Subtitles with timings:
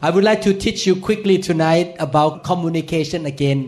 [0.00, 3.60] I would like to teach you quickly tonight about communication again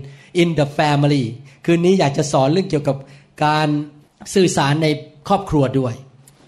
[0.43, 1.25] in the family
[1.65, 2.97] คืนนี้อยากจะสอนเรื่องเกี่ยวกับ
[3.45, 3.69] การ
[4.34, 4.88] สื่อสารใน
[5.29, 5.95] ครอบครัวด้วย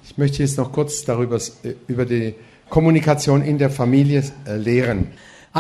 [0.09, 1.37] Ich möchte jetzt noch kurz darüber
[1.93, 2.27] über die
[2.75, 4.99] Kommunikation in der Familie äh, lehren.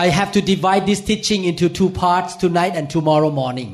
[0.04, 3.70] I have to divide this teaching into two parts tonight and tomorrow morning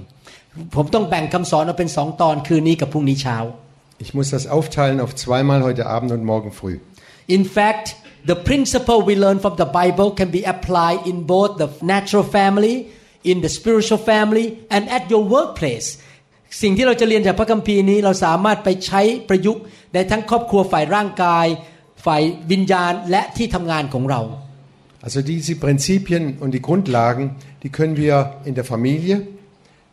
[0.76, 3.38] ผมต้องแบ่งคำสอนออกเป็นสองตอนคืนนี้กับพรุ่งนี้เช้า
[4.04, 6.76] Ich muss das aufteilen auf zweimal heute Abend und morgen früh.
[7.36, 7.86] In fact
[8.30, 12.76] the principle we learn from the Bible can be applied in both the natural family
[13.30, 15.88] in the spiritual family and at your workplace
[16.62, 19.62] สิ่งที่เราจะเรียนจากพระคัมภีร์นี้เราสามารถไปใช้ประยุกต์
[19.94, 21.46] ในทั้งครอบครัวฝ่ายร่างกาย
[22.04, 24.22] ฝ่ายวิญญาณและที่ทำงานของเรา
[25.06, 27.24] Also diese Prinzipien und die Grundlagen,
[27.62, 28.14] die können wir
[28.48, 29.14] in der Familie,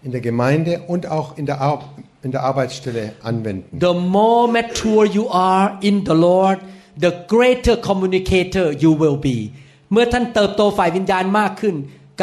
[0.06, 1.84] in der Gemeinde und auch in der, Ar
[2.24, 3.80] in der Arbeitsstelle anwenden.
[3.88, 6.60] The more mature you are in the Lord
[7.05, 9.37] the greater communicator you will be
[9.93, 11.75] เมื่อท่านเติบโตฝ่ายวิญญาณมากขึ้น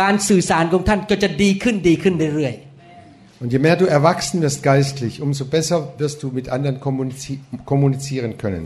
[0.01, 2.73] การสื่อสารของท่านก็จะดีขึ้นดีขึ้นเรื่อยๆ
[3.41, 7.33] Und je mehr du erwachsen wirst geistlich, umso besser wirst du mit anderen kommunizi
[7.71, 8.63] kommunizieren können.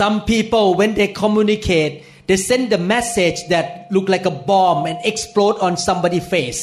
[0.00, 1.92] Some people when they communicate
[2.28, 6.62] they send the message that look like a bomb and explode on somebody's face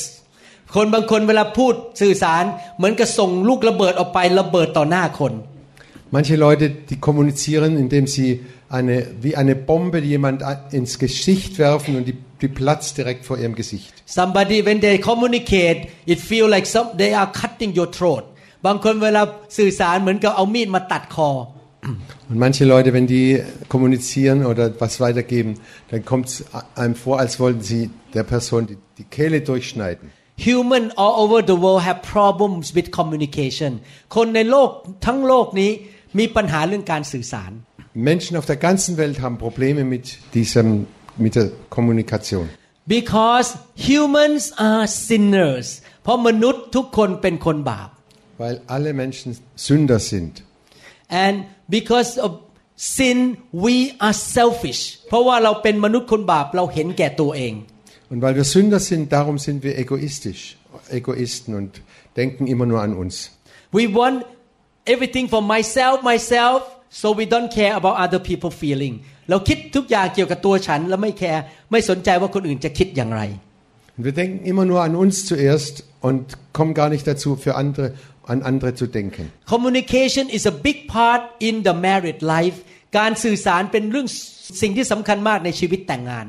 [0.75, 2.43] คนบางคนเวลาพูดสื่อสาร
[2.77, 5.33] เหมือนกับส่งลูกระเบิดออกไประเบิดต่อหน้าคน
[6.12, 12.06] Manche Leute, die kommunizieren, indem sie eine, wie eine Bombe jemand ins Gesicht werfen und
[12.08, 13.92] die, die platzt direkt vor ihrem Gesicht.
[14.06, 18.24] Somebody when they communicate it feel like some, they are cutting your throat
[18.66, 19.22] บางคนเวลา
[19.58, 21.30] สื่อสารเหมือนกับเอามีดมาตัดคอ
[22.28, 25.54] Und manche Leute, wenn die kommunizieren oder was weitergeben,
[25.90, 26.44] dann kommt es
[26.74, 30.10] einem vor, als wollten sie der Person die, die Kehle durchschneiden.
[30.44, 33.72] Human all over the world have problems with communication
[34.16, 34.70] คนในโลก
[35.06, 35.70] ทั้งโลกนี้
[36.18, 37.52] มีปัญหาเรื่องการสื่อสาร
[38.10, 40.04] Menschen auf der ganzen Welt haben Probleme mit
[40.36, 40.66] diesem
[41.24, 42.44] mit der Kommunikation.
[42.96, 43.48] Because
[43.88, 45.66] humans are sinners
[46.02, 47.88] เพราะมนุษย์ทุกคนเป็นคนบาป
[48.42, 49.28] Weil alle Menschen
[49.66, 50.32] Sünder sind.
[51.24, 51.36] and
[51.78, 52.30] because of
[52.96, 53.18] sin
[53.64, 53.76] we
[54.06, 57.54] are selfish เพราะว่าเราเป็นมนุษย์คนบาปเราเห็นแก่ตัวเอง
[58.12, 60.42] Und weil wir Sünder sind, darum sind wir egoistisch,
[60.98, 61.70] Egoisten und
[62.20, 63.14] denken immer nur an uns.
[63.78, 64.18] we want
[64.91, 66.59] everything for myself myself
[67.01, 68.95] so we don't care about other people feeling
[69.29, 73.23] เราคิดทุกอย่างเกี่ยวกับตัวฉันแล้วไม่แคร์ไม่สนใจว่าคนอื่นจะคิดอย่างไร
[73.95, 75.73] Und wir denken immer nur an uns zuerst
[76.07, 76.21] und
[76.57, 77.85] kommen gar nicht dazu, für andere,
[78.33, 79.23] an andere zu denken.
[79.53, 82.57] communication is a big part in the married life
[82.97, 84.07] การสื่อสารเป็นเรื่อง
[84.61, 86.25] สิ่งที่สำคัญมากในชีวิตแต่งงาน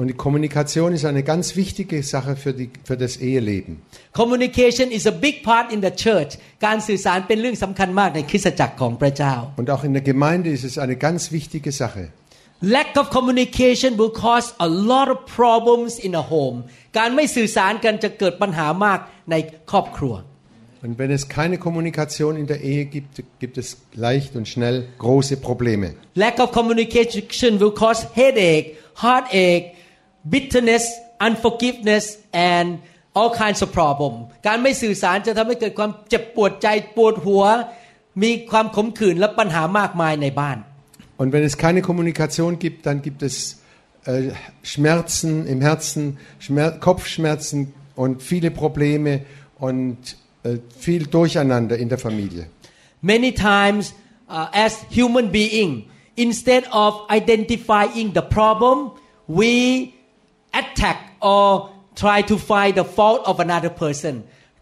[0.00, 3.72] Und die Kommunikation ist eine ganz wichtige Sache für, die, für das Eheleben.
[4.12, 6.30] communication is a big part in the church
[6.66, 12.04] การสื่อสารเป็นเรื่องสำคัญมากในคริสตจักรของพระเจ้า Und auch in der Gemeinde ist es eine ganz wichtige Sache.
[12.76, 16.58] lack of communication will cause a lot of problems in a home
[16.98, 18.98] การไม่สื่อสารกันจะเกิดปัญหามาก
[19.30, 19.34] ใน
[19.70, 20.14] ครอบครัว
[20.86, 23.68] Und wenn es keine Kommunikation in der Ehe gibt, gibt es
[24.06, 25.88] leicht und schnell große Probleme.
[26.24, 28.66] lack of communication will cause headache
[29.04, 29.64] heartache
[30.32, 30.84] bitterness
[31.26, 32.04] unforgiveness
[32.52, 32.68] and
[33.18, 34.12] all kinds of problem
[34.46, 37.44] การไม่สื่อสารจะทำให้เกิดความเจ็บปวดใจปวดหัว
[38.22, 40.58] มีความขมขื่นและปัญหามากมายในบ้าน
[41.20, 43.34] Und wenn es keine Kommunikation gibt, dann gibt es
[44.04, 44.30] äh,
[44.62, 46.02] Schmerzen im Herzen,
[46.44, 47.58] Schmer Kopfschmerzen
[48.02, 49.12] und viele Probleme
[49.68, 49.98] und
[50.44, 52.44] äh, viel Durcheinander in der Familie.
[53.02, 53.94] many times
[54.28, 58.92] uh, as human being instead of identifying the problem
[59.26, 59.94] we
[60.60, 60.98] attack
[61.30, 61.46] or
[62.02, 64.14] try to find the fault of another person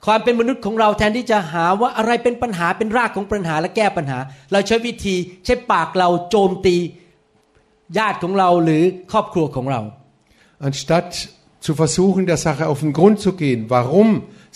[0.07, 4.19] ความเป็นมนุษย์ของเราแทนที่จะหาว่าอะไรเป็นปัญหาเป็นรากของปัญหาและแก้ปัญหา
[4.53, 6.77] เราใช้วิธีใช้ปากเราโจมตี
[7.99, 8.83] ญาติของเราหรือ
[9.13, 9.81] ครอบครัวของเรา
[10.69, 11.11] Anstatt
[11.67, 14.09] zu versuchen, der Sache auf den Grund zu gehen, warum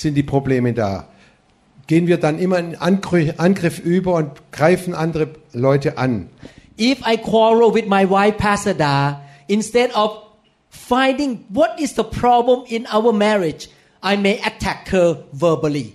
[0.02, 0.92] sind die Probleme da,
[1.90, 6.12] gehen wir dann immer in Angriff, Angriff über und greifen andere Leute an.
[6.80, 10.08] if I quarrel with my wife Pastor Da instead of
[10.90, 13.62] finding what is the problem in our marriage
[14.10, 15.08] I may attack her
[15.42, 15.88] verbally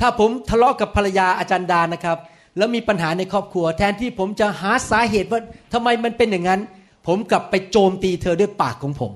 [0.00, 2.18] ถ้าผมทะเลาะกับภรรยาอาจารย์ดานะครับ
[2.56, 5.40] แล้วมีปัญหาในครอบครัว แทนที่ผมจะหาสาเหตุว่า
[5.72, 6.60] ทำไมมันเป็นอย่างนั้น
[7.06, 9.12] ผมกลับไปโจมตีเธอด้วยปากของผม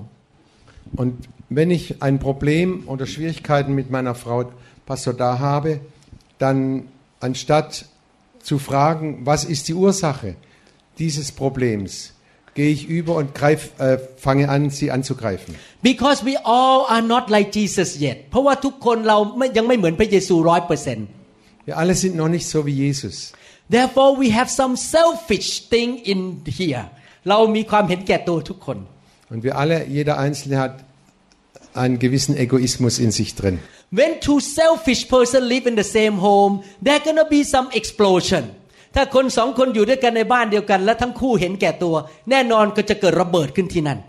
[1.01, 1.13] Und
[1.57, 4.39] wenn ich ein Problem oder Schwierigkeiten mit meiner Frau
[4.85, 5.71] Pastor da habe,
[6.43, 6.57] dann
[7.19, 7.85] anstatt
[8.41, 10.35] zu fragen, was ist die Ursache
[10.99, 12.10] dieses Problems,
[12.57, 15.51] gehe ich über und greif, äh, fange an, sie anzugreifen.
[15.83, 21.07] because we all are not like Jesus yet เพราะว่าทุกคนเราไม่ยังไม่เหมือนพระเยซูร้อยเปอร์เซ็นต์
[21.69, 23.15] Wir alle sind noch nicht so wie Jesus.
[23.75, 26.19] therefore we have some selfish thing in
[26.59, 26.85] here
[27.29, 28.77] เรามีความเห็นแก่ตัวทุกคน
[29.33, 30.73] Und wir alle, jeder Einzelne hat
[31.83, 33.55] einen gewissen Egoismus in sich drin.
[33.99, 36.53] when two selfish person live in the same home
[36.87, 38.43] there gonna be some explosion
[38.94, 41.94] ถ้าคนสองคนอยู่ด้วยกันในบ้านเดียวกัน และทั้งคู่เห็นแก่ตัว
[42.30, 44.00] แน่นอนก็จะเกิดระเบิดขึ้นที่นั่น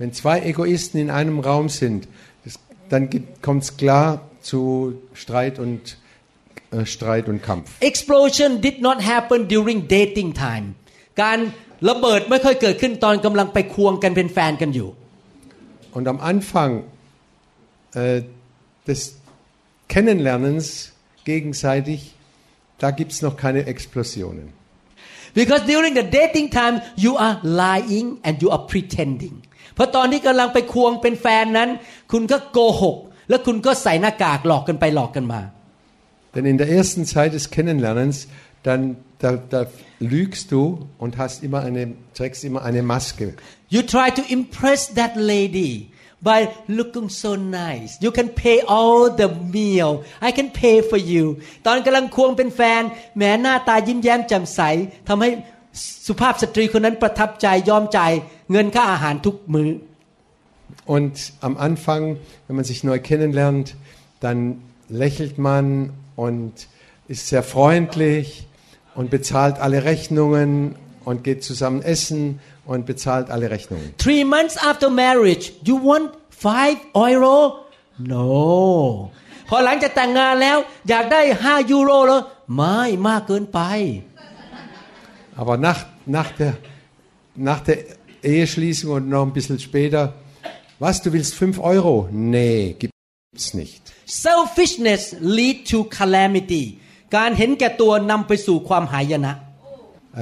[0.00, 2.00] Wenn zwei Egoisten in einem Raum sind,
[2.44, 2.54] das,
[2.92, 3.02] dann
[3.46, 4.08] kommt es klar
[4.48, 4.60] zu
[5.22, 5.82] Streit und
[6.72, 7.66] äh, Streit und Kampf.
[7.90, 10.66] explosion did not happen during dating time
[11.22, 11.38] การ
[11.88, 14.88] ระเบิดไม่ค่อยเกิดขึ้นตอนกำลังไปควงกันเป็นแฟนกันอยู่
[15.96, 16.72] Und am Anfang
[17.94, 18.22] äh,
[18.88, 19.00] des
[19.88, 20.92] Kennenlernens
[21.24, 22.13] gegenseitig,
[22.83, 24.47] da gibt es noch keine Explosionen.
[25.39, 29.35] because during the dating time you are lying and you are pretending
[29.75, 31.69] เพราะตอนที่กำลังไปควงเป็นแฟนนั้น
[32.11, 32.97] คุณก็โกหก
[33.29, 35.41] แล้วคุณก็ใส่หน้ากากหลอกกันไปหลอกกันมา
[36.35, 38.27] Denn in der ersten Zeit des Kennenlernens,
[38.67, 38.81] dann
[39.23, 39.65] da, da
[39.99, 41.83] lügst du und hast immer eine,
[42.13, 43.27] trägst immer eine Maske.
[43.75, 45.71] you try to impress that lady
[46.27, 46.39] by
[46.77, 49.91] looking so nice you can pay all the meal
[50.27, 51.25] I can pay for you
[51.65, 52.81] ตอนกำลังควงเป็นแฟน
[53.17, 54.61] แหมหน้าตายิ้มแย้มแจ่มใส
[55.07, 55.29] ทำให้
[56.07, 58.11] สุภาพสตรีคนนั้นประทับใจยอมจ่าย
[58.51, 59.69] เงินค่าอาหารทุกมื้อ
[60.95, 62.17] Und am Anfang,
[62.47, 63.75] wenn man sich neu kennenlernt,
[64.19, 64.39] dann
[64.87, 66.67] lächelt man und
[67.07, 68.47] ist sehr freundlich
[68.95, 70.75] und bezahlt alle Rechnungen
[71.05, 72.39] und geht zusammen essen
[72.71, 73.87] und bezahlt alle Rechnungen.
[74.05, 76.05] three months after marriage you want
[76.45, 76.77] five
[77.07, 77.35] euro
[78.13, 78.27] no
[79.49, 80.57] พอหลังจากแต่งงานแล้ว
[80.89, 82.21] อยากได้ห้ายูโรแล้ว
[82.55, 82.77] ไม่
[83.07, 83.59] มากเกินไป
[85.41, 86.53] Aber nach, nach, der,
[87.49, 87.77] nach der
[88.33, 90.01] Eheschließung und noch ein bisschen später,
[90.79, 92.09] was, du willst 5 Euro?
[92.11, 93.81] Nee, gibt's nicht.
[94.05, 95.03] selfishness
[95.37, 96.63] lead to calamity
[97.15, 99.33] การเห็นแก่ตัวนำไปสู่ความหายนะ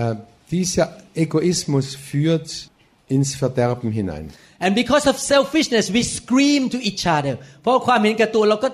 [0.02, 0.16] Äh,
[0.52, 0.86] dieser
[1.16, 2.70] Egoismus führt
[3.08, 4.26] ins Verderben hinein.
[4.60, 8.70] and because of selfishness we scream to each other เพราะความเห็นแก่ตัวเราก็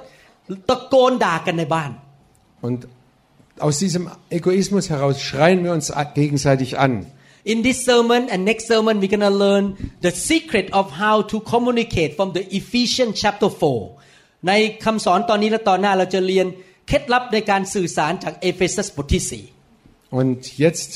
[0.69, 1.91] ตะโกนด่ากันในบ้าน
[2.67, 2.79] Und
[3.67, 4.03] aus diesem
[4.39, 5.87] Egoismus heraus schreien wir uns
[6.21, 6.93] gegenseitig an.
[7.53, 9.65] In this sermon and next sermon we're gonna learn
[10.05, 14.51] the secret of how to communicate from the Ephesians chapter 4 ใน
[14.85, 16.47] คำสอนตอนนี้และตอนหน้าเราจะเรียน
[16.87, 19.43] เคล็ดลับในการสื่อสารจากเอเฟซัสบทที่
[20.19, 20.91] Und jetzt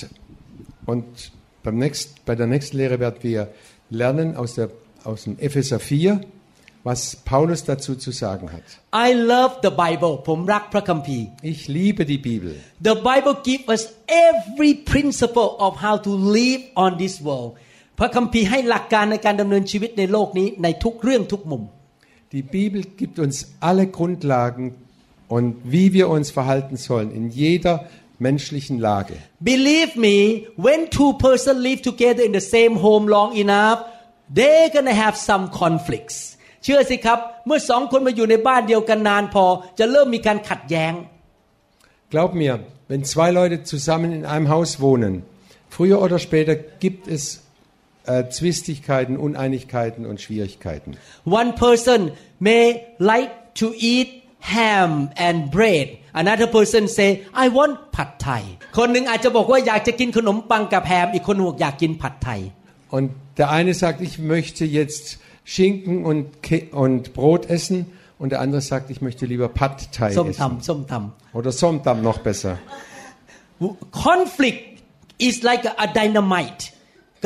[0.85, 1.31] und
[1.63, 3.49] beim nächst, bei der nächsten Lehre werden wir
[3.89, 4.69] lernen aus, der,
[5.03, 6.21] aus dem Epheser 4,
[6.83, 8.63] was Paulus dazu zu sagen hat.
[8.93, 12.51] 4 I love the Bible ผมรักพระคัมภีร์ Ich liebe die Bibel.
[12.89, 13.83] The Bible gives us
[14.29, 17.51] every principle of how to live on this world
[17.99, 21.63] พระคัมภีร์ให้หลักการในการดำเนินชีวิตในโลกนี้ในทุกเรื่องทุกมุม
[22.35, 23.35] Die Bibel gibt uns
[23.67, 24.65] alle Grundlagen
[25.35, 27.75] und wie wir uns verhalten sollen in jeder
[28.21, 29.17] menschlichen Lage.
[29.39, 33.79] Believe me when two person live together in the same home long enough
[34.37, 36.17] they're gonna have some conflicts
[36.63, 39.45] เชื่อสิครับ เมื่อสองคนมาอยู่ในบ้านเดียวกันนานพอ
[39.79, 40.93] จะเริ่มมีการขัดแย้ง
[42.13, 42.53] Glaub mir,
[42.87, 45.13] wenn zwei Leute zusammen in einem Haus wohnen,
[45.75, 47.23] früher oder später gibt es
[48.05, 50.95] äh, Zwistigkeiten, Uneinigkeiten und Schwierigkeiten.
[51.25, 51.99] One person
[52.39, 52.65] may
[52.97, 54.09] like to eat
[54.53, 54.91] ham
[55.27, 55.87] and bread
[56.21, 57.09] another person say
[57.43, 58.43] I want ผัดไทย
[58.77, 62.41] คนหนึ่งอาจจะบอกว่าอยากจะกินขนมปังกับแฮม อีกคนหนึ่งบอกอยากกินผัดไทย
[62.95, 63.07] Und
[63.39, 67.77] der eine sagt, ich möchte jetzt Schinken und, Ke und Brot essen
[68.19, 70.41] und der andere sagt, ich möchte lieber Pad Thai ส้ม essen.
[70.41, 70.93] ตำส้มต
[71.37, 72.53] Oder Somtam noch besser.
[73.61, 74.63] ำ conflict
[75.27, 76.63] is like a dynamite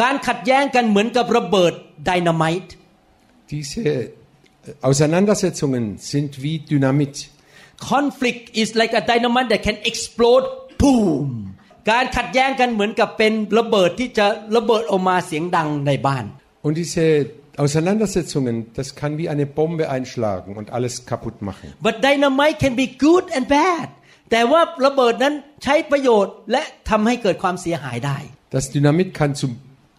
[0.01, 1.74] การขัดแย้งกันเหมือนกับระเบิด
[2.10, 2.71] dynamite
[3.51, 4.03] Diese äh,
[4.89, 7.15] Auseinandersetzungen sind wie Dynamit.
[7.93, 10.45] conflict is like a dynamite that can explode
[10.83, 11.27] boom
[11.91, 14.25] การขัดแย้งกันเหมือนกับเป็นระเบิดที่จะ
[14.57, 16.25] ระเบิดออกมาเสียงดังในบ้าน
[16.65, 17.03] Und diese
[17.63, 21.67] Auseinandersetzungen, das kann wie eine Bombe einschlagen und alles kaputt machen.
[21.88, 23.88] but dynamite can be good and bad
[24.31, 25.33] แต่ว่าระเบิดนั้น
[25.63, 28.17] ใช้ประโยชน์และทำให้เกิดความเสียหายได้
[28.57, 29.51] Das Dynamit kann zum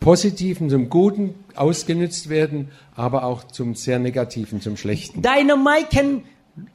[0.09, 1.25] Positiven, zum Guten
[1.57, 2.59] ausgenutzt werden,
[3.07, 5.17] aber auch zum sehr Negativen, zum Schlechten.
[5.23, 6.09] dynamite can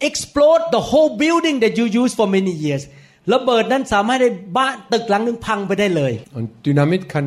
[0.09, 2.83] explode the whole building that you use for many years
[3.33, 7.25] ระเบิดนั้นสามารถให้บ้านตึกหลังหนึงพังไปได้เลย Und Dynamit kann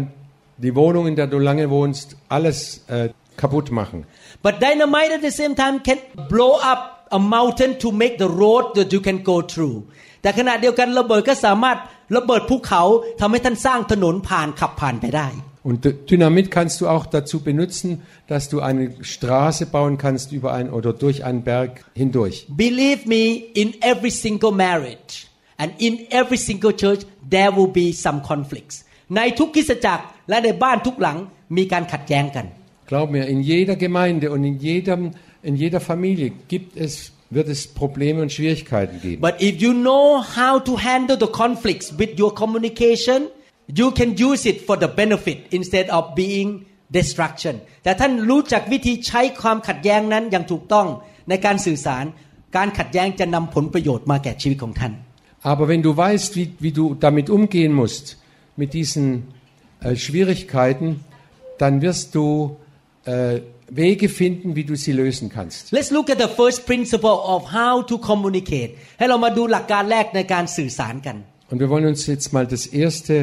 [0.65, 2.07] die Wohnung, in der du lange wohnst,
[2.37, 3.09] alles äh,
[3.43, 3.99] kaputt machen.
[4.47, 5.99] but dynamite at the same time can
[6.33, 6.81] blow up
[7.19, 9.77] a mountain to make the road that you can go through
[10.23, 11.79] แต่ขณะเดียวกันระเบิดก็สามารถ
[12.17, 12.83] ระเบิดภูเขา
[13.21, 15.29] ทำให้ท่านสร้างถนนผ่านขับผ่านไปได้
[15.65, 20.53] Und D- Dynamit kannst du auch dazu benutzen, dass du eine Straße bauen kannst über
[20.55, 22.47] ein oder durch einen Berg hindurch.
[22.49, 25.27] Believe me, in every single marriage
[25.59, 28.77] and in every single church there will be some conflicts
[29.17, 31.19] ในทุกคริสตจักรและในบ้านทุกหลัง
[31.57, 32.47] มีการขัดแย้งกัน
[32.91, 35.01] Glaub mir, in jeder Gemeinde und in, jedem,
[35.49, 39.21] in jeder Familie gibt es, wird es Probleme und Schwierigkeiten geben.
[39.29, 40.07] But if you know
[40.41, 43.19] how to handle the conflicts with your communication,
[43.81, 46.49] you can use it for the benefit instead of being
[46.99, 47.55] destruction.
[47.85, 50.87] แต่ท่านรู้จักวิธีใช้ความขัดแย้งนั้นอย่างถูกต้อง
[51.29, 52.05] ในการสื่อสาร
[52.57, 54.93] การขัดแย้งจะนำผลประโยชน์มาแก่ชีวิตของท่าน
[55.53, 58.05] Aber wenn du weißt, wie, wie du damit umgehen musst,
[58.61, 59.05] mit diesen
[59.81, 60.87] äh, Schwierigkeiten,
[61.57, 62.57] dann wirst du
[63.05, 65.73] äh, Wege finden, wie du sie lösen kannst.
[65.73, 71.17] Let's look at the first principle of how to communicate ให้เรามาดูหลักการแรกในการสื่อสารกัน
[71.51, 73.15] Und wir wollen uns jetzt mal das erste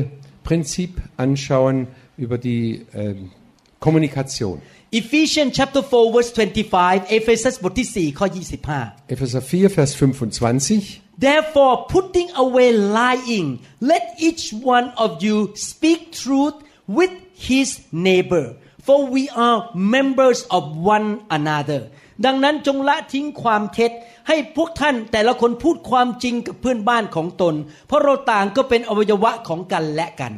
[0.43, 3.31] Prinzip anschauen über die ähm,
[3.79, 4.61] Kommunikation.
[4.91, 11.01] Ephesians chapter 4 verse 25 เอเฟซัสบทที่4ข้อ25 Epheser 4, Vers 25.
[11.19, 16.53] Therefore, putting away lying, let each one of you speak truth
[16.87, 18.55] with his neighbor,
[18.85, 21.89] for we are members of one another.
[22.24, 23.92] ดังนั้นจงละทิ้งความเท็จ
[24.28, 27.54] ให้พวกท่านแต่ละคนพูดความจริงกับเพื่อนบ้านของตน
[27.86, 30.34] เพราะเราต่างก็เป็นอวัยวะของกันและกัน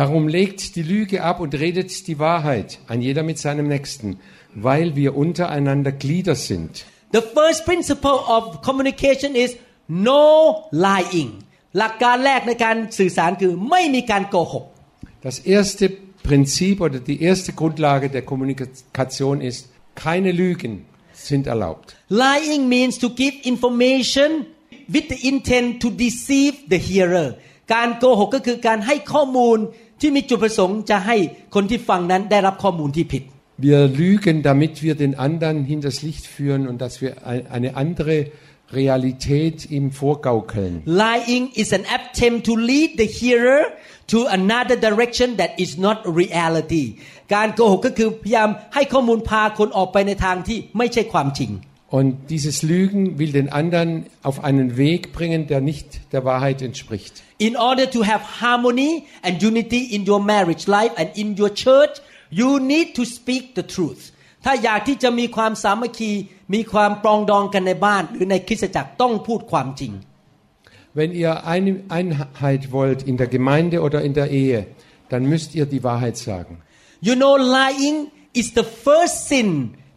[0.00, 4.08] Darum legt die Lüge ab und redet die Wahrheit, ein jeder mit seinem Nächsten,
[4.54, 6.84] weil wir untereinander Glieder sind.
[7.16, 9.50] The first principle of communication is
[9.88, 10.24] no
[10.86, 11.30] lying
[11.78, 14.64] หลักการแรกในการสื่อสารคือไม่มีการโกหก
[15.28, 15.84] Das erste
[16.28, 19.62] Prinzip oder die erste Grundlage der Kommunikation ist,
[20.06, 20.74] keine Lügen
[21.17, 21.95] sind erlaubt.
[22.09, 24.29] Lying means to give information
[24.93, 27.27] with the intent to deceive the hearer
[27.73, 29.57] การโกหกก็คือการให้ข้อมูล
[30.01, 31.17] ที่มีจุดประสงค์จะให้
[31.55, 33.23] คนที่ฟังนั้นได้รับข้อมูลที่ผิด
[33.69, 38.15] Wir lügen, damit wir den anderen hinters Licht führen und dass wir ein- eine andere
[38.79, 40.81] Realität ihm vorgaukeln.
[40.85, 43.61] Lying is an attempt to lead the hearer
[44.12, 46.84] to another direction that is not reality
[47.34, 51.52] การโกหกก็คือพยายามให้ข้อมูลพาคนออกไปในทางที่ไม่ใช่ความจริง
[51.98, 53.90] Und dieses Lügen will den anderen
[54.22, 57.22] auf einen Weg bringen, der nicht der Wahrheit entspricht.
[57.38, 61.94] In order to have harmony and unity in your marriage life and in your church,
[62.30, 64.02] you need to speak the truth.
[64.44, 66.12] ถ้าอยากที่จะมีความสามัคคี
[66.54, 69.92] มีความปรองดองกันในบ้านหรือในคริสตจักรต้องพูดความจริง
[70.97, 74.67] Wenn ihr eine Einheit wollt in der Gemeinde oder in der Ehe,
[75.09, 76.61] dann müsst ihr die Wahrheit sagen.
[77.01, 79.49] You know lying is the first sin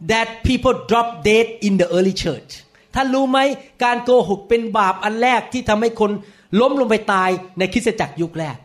[0.08, 2.52] that people drop dead in the early church
[2.94, 3.38] ท่านรู้ไหม
[3.84, 6.10] การโกหกเป็นบาปอันแรกที่ทำให้คน
[6.60, 8.56] ล้มลงไปตายในคริสตจักรยุคแรก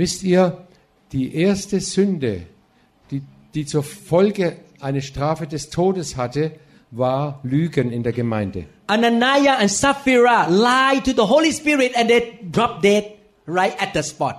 [0.00, 0.42] Wisst ihr,
[1.16, 2.32] die erste Sünde,
[3.10, 3.20] die,
[3.54, 4.46] die zur Folge
[4.80, 6.42] eine Strafe des Todes hatte,
[6.90, 8.60] war Lügen in der Gemeinde.
[8.86, 12.20] Ananias and Sapphira lied to the Holy Spirit and they
[12.56, 13.04] dropped dead
[13.46, 14.34] right at the spot.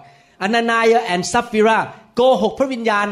[0.45, 1.77] Ananias and Sapphira
[2.15, 3.07] โกหกพระวิญญาณ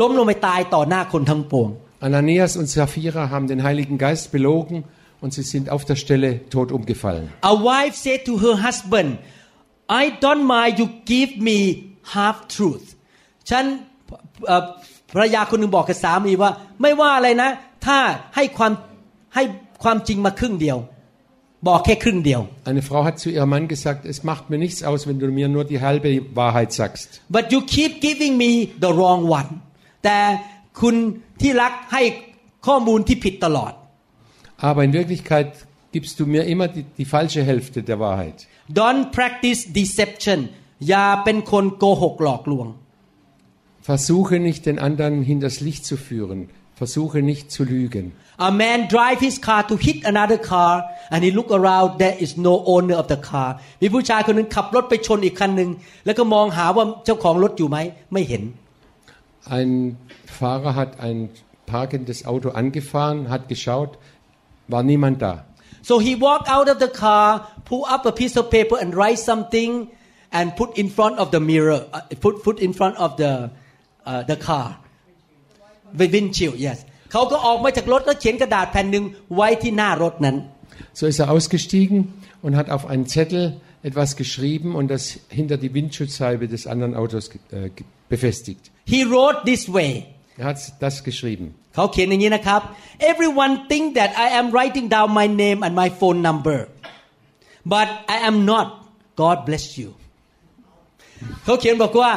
[0.00, 1.70] ล้มลงไปตายต่อหน้าคนทั้งปวง
[2.08, 4.76] Ananias und Sapphira haben den Heiligen Geist belogen
[5.22, 7.24] und sie sind auf der Stelle tot umgefallen.
[7.52, 9.10] A wife said to her husband
[10.02, 11.58] I don't mind you give me
[12.14, 12.86] half truth
[13.50, 13.64] ฉัน
[14.46, 14.64] เอ่อ
[15.12, 16.50] ภรรยาคนหนึ่งบอกกับสามีว่า
[16.82, 17.50] ไม่ว่าอะไรนะ
[17.86, 17.98] ถ้า
[18.36, 18.72] ให้ความ
[19.34, 19.42] ให้
[19.82, 20.78] ความจริงมาครึ่งเดียว
[21.68, 22.40] บอกแค่ครึ่งเดียว
[22.70, 25.48] Eine Frau hat zu ihrem Mann gesagt, es macht mir nichts aus, wenn du mir
[25.56, 27.08] nur die halbe Wahrheit sagst.
[27.36, 28.50] but you keep giving me
[28.84, 29.50] the wrong one
[30.04, 30.18] แต่
[30.80, 30.94] คุณ
[31.40, 32.02] ที่รักให้
[32.66, 33.72] ข้อมูลที่ผิดตลอด
[34.68, 35.50] Aber in Wirklichkeit
[35.94, 38.36] gibst du mir immer die, die falsche Hälfte der Wahrheit.
[38.82, 40.38] don't practice deception
[40.88, 42.68] อย่าเป็นคนโกหกหลอกลวง
[43.92, 46.38] Versuche nicht, den anderen hinters Licht zu führen.
[46.80, 48.12] Versuche nicht zu lügen.
[48.38, 52.36] A man drive his car to hit another car and he look around there is
[52.36, 53.48] no owner of the car
[53.82, 55.70] มีผู้ชายคนหนึ่งขับรถไปชนอีกคันหนึ่ง
[56.06, 57.78] แล้วก็มองหาว่าเจ้าของรถอยู่ไหม
[58.12, 58.42] ไม่เห็น
[59.56, 59.70] Ein
[60.38, 61.18] Fahrer hat ein
[61.66, 63.92] parkendes Auto angefahren, hat geschaut,
[64.72, 65.32] war niemand da.
[65.88, 69.20] so he walk out of the car pull up a piece of paper and write
[69.30, 69.70] something
[70.32, 73.32] and put in front of the mirror uh, put put in front of the
[74.04, 74.89] uh, the car the
[76.14, 76.78] windshield yes
[77.12, 79.04] เขาก็ออกมาจากรถแล้วเขียนกระดาษแผ่นหนึ่ง
[79.34, 80.36] ไว้ที่หน้ารถนั้น
[80.98, 81.98] So ist er ausgestiegen
[82.44, 83.42] und hat auf einen Zettel
[83.88, 85.02] etwas geschrieben und das
[85.38, 88.62] hinter die Windschutzscheibe des anderen Autos ge- äh, ge- befestigt.
[88.94, 89.90] He wrote this way.
[90.38, 91.46] Er hat das geschrieben.
[91.74, 92.60] เขาเขียนอย่างนี้นะครับ
[93.12, 96.58] everyone think that I am writing down my name and my phone number
[97.74, 98.66] but I am not
[99.22, 99.90] God bless you
[101.44, 102.12] เขาเขียนบอกว่า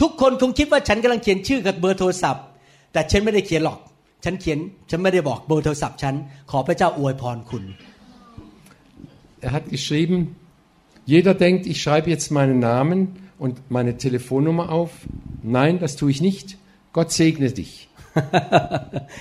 [0.00, 2.44] ทุกคนคงคิดว่าฉันกำลังเขียนชื่อกับเบอร์โทรศัพท์
[2.93, 3.79] แต่ฉันไม่ได้เขียนหรอก
[4.23, 6.15] ฉันเขียน ฉันไม่ได้บอกเบอร์โทรศัพท์ฉัน
[6.51, 7.63] ขอพระเจ้าอวยพรคุณ
[9.45, 10.17] Er hat geschrieben,
[11.05, 12.99] jeder denkt, ich schreibe jetzt meinen Namen
[13.37, 14.89] und meine Telefonnummer auf.
[15.43, 16.57] Nein, das tue ich nicht.
[16.91, 17.87] Gott segne dich.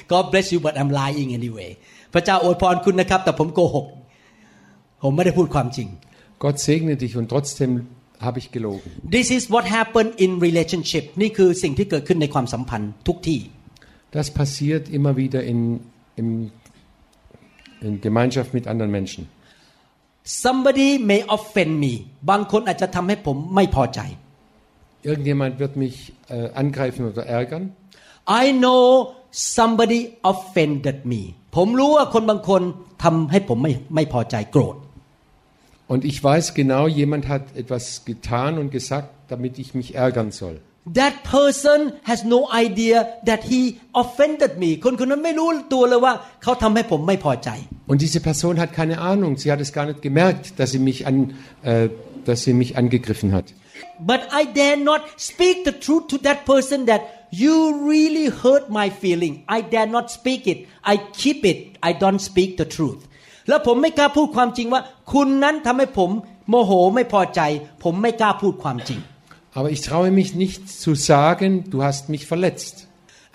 [0.08, 1.70] God bless you but I'm lying anyway
[2.14, 3.87] พระเจ้าอวยพรคุณนะครับ แต่ผมโกหก
[5.02, 5.88] ผมไม่ได้พูดความจริง
[6.44, 7.73] Gott segne dich und trotzdem
[8.26, 8.88] habe ich gelogen.
[9.16, 13.40] This is what happened in relationship นี่คือสิ่งที่เกิดขึ้นในความสัมพันธ์ทุกที่
[14.15, 15.59] Das passiert immer wieder in,
[16.15, 16.51] in,
[17.81, 19.27] in Gemeinschaft mit anderen Menschen.
[20.23, 21.93] somebody may offend me
[22.29, 24.01] บางคนอาจจะทำให้ผมไม่พอใจ
[25.11, 25.95] Irgendjemand wird mich
[26.29, 27.63] äh, angreifen oder ärgern.
[28.43, 28.83] I know
[29.57, 31.21] somebody offended me
[31.55, 32.61] ผมรู้ว่าคนบางคน
[33.03, 34.75] ทำให้ผมไม่ไม่พอใจโกรธ
[35.93, 40.55] Und ich weiß genau, jemand hat etwas getan und gesagt, damit ich mich ärgern soll.
[41.00, 42.97] That person has no idea
[43.29, 43.61] that he
[44.03, 47.50] offended me คนคนนั้นไม่รู้ตัวเลยว่าเขาทำให้ผมไม่พอใจ
[47.91, 51.00] Und diese Person hat keine Ahnung, sie hat es gar nicht gemerkt, dass sie mich,
[51.09, 51.15] an,
[51.63, 51.89] äh,
[52.27, 53.47] dass sie mich angegriffen hat.
[54.11, 57.01] but I dare not speak the truth to that person that
[57.43, 57.55] you
[57.93, 60.59] really hurt my feeling I dare not speak it
[60.93, 61.59] I keep it
[61.89, 63.01] I don't speak the truth
[63.50, 64.81] แล้วผมไม่กล้าพูดความจริงว่า
[65.13, 66.09] คุณนั้นทำให้ผม
[66.50, 67.41] โมโหไม่พอใจ
[67.83, 69.00] ผมไม่กล้าพูดความจริง
[69.57, 72.75] Aber ich traue mich nicht zu sagen, du hast mich verletzt.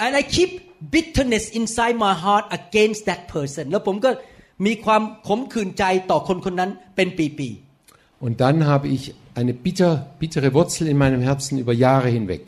[0.05, 0.51] and I keep
[0.97, 4.11] bitterness inside my heart against that person แล้วผมก็
[4.67, 9.03] มีความขมขื่นใจต่อคนคนนั้นเป็นปีๆ Und dann habe ich
[9.41, 12.43] eine bitter, bittere Wurzel in meinem Herzen über Jahre hinweg.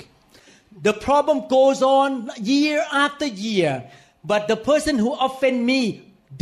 [0.88, 2.10] The problem goes on
[2.54, 3.72] year after year,
[4.30, 5.80] but the person who offend me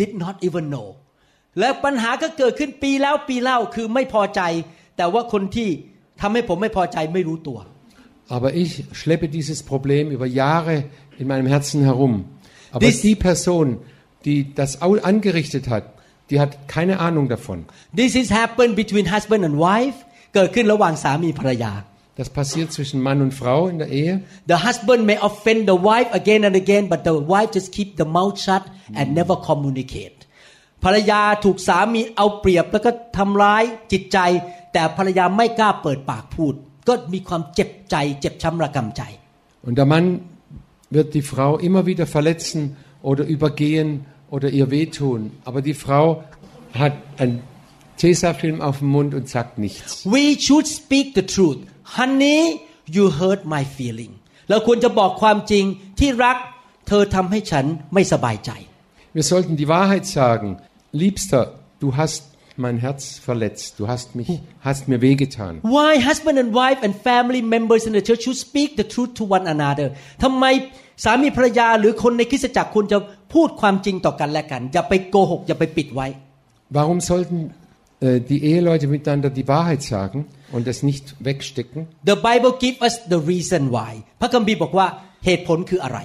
[0.00, 0.88] did not even know.
[1.60, 4.40] และปัญหาก็เกิดขึ้นปีแล้วปีเล่าคือไม่พอใจ
[4.96, 5.70] แต่ว่าคนที่
[6.20, 7.58] ทำให้ผมไม่พอใจไม่รู้ตัว
[8.36, 10.76] Aber ich schleppe dieses Problem über Jahre
[11.20, 12.12] in meinem Herzen herum.
[12.74, 13.66] Aber Dies- die Person,
[14.26, 15.84] die das au- angerichtet hat,
[16.30, 17.58] die hat keine Ahnung davon.
[18.00, 19.98] This is happened between husband and wife
[20.34, 21.72] เกิดขึ้นระหว่างสามีภรรยา
[22.20, 24.14] Das passiert zwischen Mann und Frau in der Ehe.
[24.52, 28.08] The husband may offend the wife again and again but the wife just keep the
[28.16, 28.64] mouth shut
[28.98, 30.16] and never communicate
[30.84, 34.18] ภรรยาถูกสามีเอาเปรียบแล้วก็ทำร้ายจิตใจ
[34.72, 36.54] แต่ภรรยาไม่กล้าเปิดปากพูด
[36.88, 39.02] ก็มีความเจ็บใจ เจ็บช้ำระกำใจ
[39.66, 40.06] Und der Mann
[40.96, 42.60] wird die Frau immer wieder verletzen
[43.02, 43.88] oder übergehen
[44.34, 45.20] oder ihr wehtun.
[45.44, 46.04] Aber die Frau
[46.72, 47.42] hat ein
[47.96, 49.90] Tesafilm auf dem Mund und sagt nichts.
[50.16, 51.60] We should speak the truth
[51.98, 52.60] honey
[52.96, 54.12] you hurt my feeling
[54.50, 55.64] เราควรจะบอกความจริง
[56.00, 56.36] ที่รัก
[56.88, 57.64] เธอทำให้ฉัน
[57.94, 58.50] ไม่สบายใจ
[59.16, 60.48] Wir sollten die Wahrheit sagen.
[61.02, 61.42] Liebster,
[61.82, 62.22] du hast
[62.56, 63.78] mein Herz verletzt.
[63.78, 64.28] Du hast mich,
[64.60, 65.60] hast mir wehgetan.
[65.62, 69.24] Why husband and wife and family members in the church should speak the truth to
[69.36, 69.86] one another
[70.24, 70.44] ทำไม
[71.04, 72.98] สามีภรรยาหรือคนในคริสตจักรควรจะ
[73.34, 76.08] พูดความจริงต่อกันและกัน อย่าไปโกหก อย่าไปปิดไว้
[76.78, 77.38] Warum sollten
[78.06, 80.18] äh, die Eheleute miteinander die Wahrheit sagen
[80.54, 81.80] und es nicht wegstecken?
[82.10, 84.86] The Bible give us the reason why พระคัมภีร์บอกว่า
[85.24, 85.98] เหตุผลคืออะไร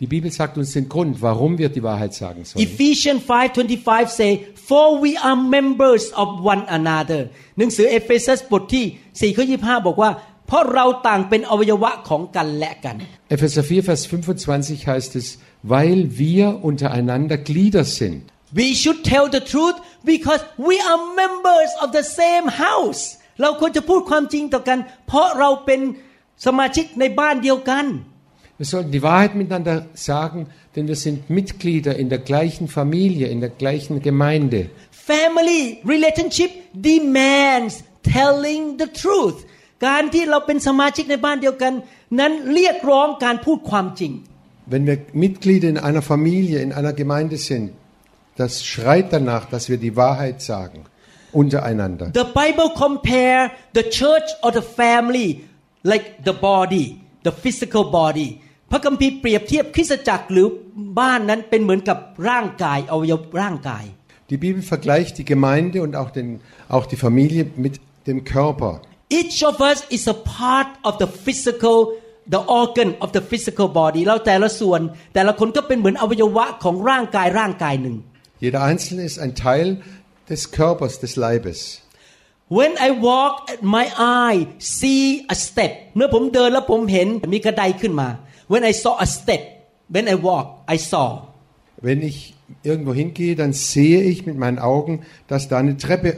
[0.00, 2.62] Die Bibel sagt uns den Grund, warum wir die Wahrheit sagen sollen.
[2.66, 4.30] Ephesians 5:25 say
[4.68, 7.20] for we are members of one another
[7.58, 8.84] หนังสือเอเฟซัสบทที่
[9.32, 10.10] 4ข้อ25 บอกว่า
[10.46, 12.96] เพราะเราต่างเป็นอวัยวะของกันและกัน
[13.34, 15.26] Epheser 4, Vers 25 heißt es,
[15.74, 18.20] weil wir untereinander Glieder sind.
[18.60, 19.76] We should tell the truth
[20.12, 23.02] because we are members of the same house
[23.40, 25.80] เราควรจะพูดความจริงต่อกัน เพราะเราเป็น
[26.46, 27.84] สมาชิกในบ้านเดียวกัน
[28.60, 33.40] Wir sollten die Wahrheit miteinander sagen, denn wir sind Mitglieder in der gleichen Familie, in
[33.40, 34.70] der gleichen Gemeinde.
[34.90, 39.38] Family relationship demands telling the truth
[39.86, 41.72] การที่เราเป็นสมาชิกในบ้านเดียวกัน
[42.20, 44.12] นั้นเรียกร้องการพูดความจริง
[44.72, 47.66] Wenn wir Mitglieder in einer Familie, in einer Gemeinde sind,
[48.40, 50.78] das schreit danach, dass wir die Wahrheit sagen,
[51.42, 52.06] untereinander.
[52.22, 53.42] The Bible compare
[53.78, 55.28] the church or the family
[55.90, 56.86] like the body
[57.26, 58.40] the physical body
[58.71, 60.47] พระคัมภีร์เปรียบเทียบคริสตจักรหรือ
[60.99, 61.97] บ้านนั้นเป็นเหมือนกับ
[62.29, 63.85] ร่างกายอวัยวะร่างกาย
[64.31, 66.27] Die Bibel vergleicht die Gemeinde und auch, den,
[66.75, 67.73] auch die Familie mit
[68.07, 68.71] dem Körper.
[69.19, 71.77] Each of us is a part of the physical
[72.35, 74.81] the organ of the physical body เราแต่ละส่วน
[75.13, 77.95] แต่ละคนก็เป็นเหมือนอวัยวะของร่างกายร่างกายหนึ่ง
[78.43, 79.67] Jeder Einzelne ist ein Teil
[80.31, 81.59] des Körpers, des Leibes.
[82.57, 83.33] When I walk
[83.77, 83.85] my
[84.19, 84.39] eye
[84.77, 85.03] see
[85.33, 88.09] a step เมื่อผมเดินแล้วผมเห็นมีกระไดขึ้นมา
[88.52, 89.42] When I saw a step
[89.94, 91.06] when I walk I saw
[91.88, 94.92] Wenn ich irgendwo hingehe, dann sehe ich mit meinen Augen,
[95.28, 96.10] dass da eine Treppe,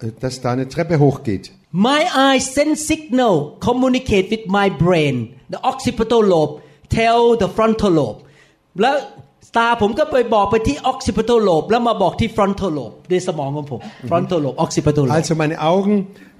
[0.00, 1.52] äh, dass da eine Treppe hochgeht.
[1.70, 5.16] My eye send signal communicate with my brain
[5.50, 8.18] the occipital lobe tell the frontal lobe
[8.80, 8.96] แล้ว
[9.56, 15.94] ตาผมก็ไปบอกไปที่ occipital lobe แล้วมาบอกที่ frontal lobe ในสมองของผม frontal lobe occipital lobe Also meine Augen,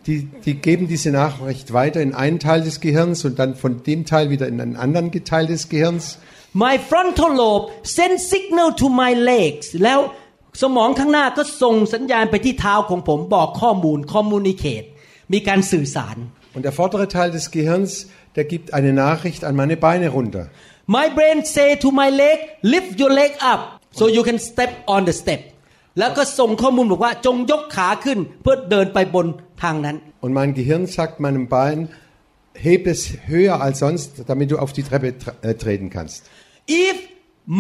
[0.06, 4.04] die, die geben diese Nachricht weiter in einen Teil des Gehirns und dann von dem
[4.06, 6.18] Teil wieder in einen anderen Teil des Gehirns.
[6.64, 10.00] my frontal lobe send signal to my legs แล้ว
[10.62, 14.87] สมองข้างหน้าก็ส่งสัญญาณไปที่เท้าของผมบอกข้อมูล communicate
[15.32, 16.16] มีการสื่อสาร
[16.54, 17.90] Und der vordere Teil des Gehirns,
[18.37, 20.44] der gibt eine Nachricht an meine Beine runter.
[20.96, 22.38] My brain say to my leg
[22.74, 23.61] lift your leg up
[23.98, 25.40] so you can step on the step
[25.98, 29.26] แล้วก็ส่งข้อมูลบอกว่าจงยกขาขึ้นเพื่อเดินไปบน
[29.62, 31.78] ทางนั้น Und mein Gehirn sagt meinem Bein,
[32.68, 33.00] heb es
[33.32, 36.20] höher als sonst, damit du auf die Treppe tre äh, treten kannst.
[36.88, 36.96] if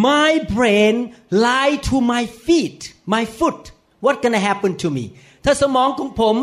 [0.08, 0.94] my brain
[1.30, 2.80] lie to my feet
[3.14, 3.60] my foot
[4.04, 5.04] what gonna happen to me
[5.44, 6.36] ถ้าสมองของผม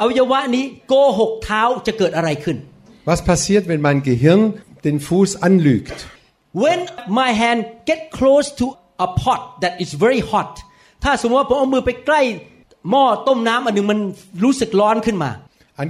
[0.00, 2.56] อวัยวะนี้โกหกเท้าจะเกิดอะไรขึ้น
[3.10, 4.42] Was passiert, wenn mein Gehirn
[4.86, 5.96] den Fuß anlügt?
[6.64, 6.80] when
[7.20, 8.66] my hand get close to
[9.06, 10.52] a pot that is very hot
[11.04, 12.22] ถ้าสมมติว่าผมเอามือไปใกล้
[12.89, 13.99] หม้อต้มน้ำอันหนึ่งมัน
[14.43, 15.31] รู้สึกร้อนขึ้นมา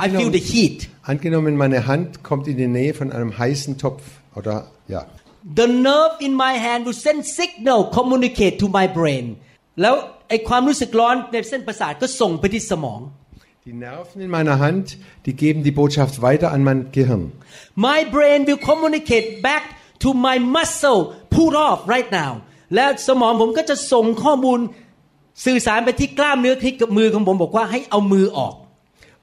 [0.06, 0.78] I feel the heat
[1.12, 4.04] angenommen, meine Hand kommt in die Nähe von einem heißen Topf
[4.40, 4.56] oder
[4.94, 5.02] ja.
[5.60, 9.26] the nerve in my hand will send signal communicate to my brain
[9.82, 9.96] แล้ว
[10.30, 13.02] ไอความรู้สึกร้อนในเส้นประสาทก็ส่งไปที่สมอง
[13.66, 14.86] Die Nerven in meiner Hand,
[15.26, 17.24] die geben die Botschaft weiter an mein Gehirn.
[17.88, 19.64] my brain will communicate back
[20.04, 21.02] to my muscle
[21.36, 22.32] pull off right now
[22.76, 24.60] แล้วสมองผมก็จะส่งข้อมูล
[25.46, 28.56] สื่อสารไปที่กล้ามเนื้อที่กับมือของผมบอกว่าให้เอามือออก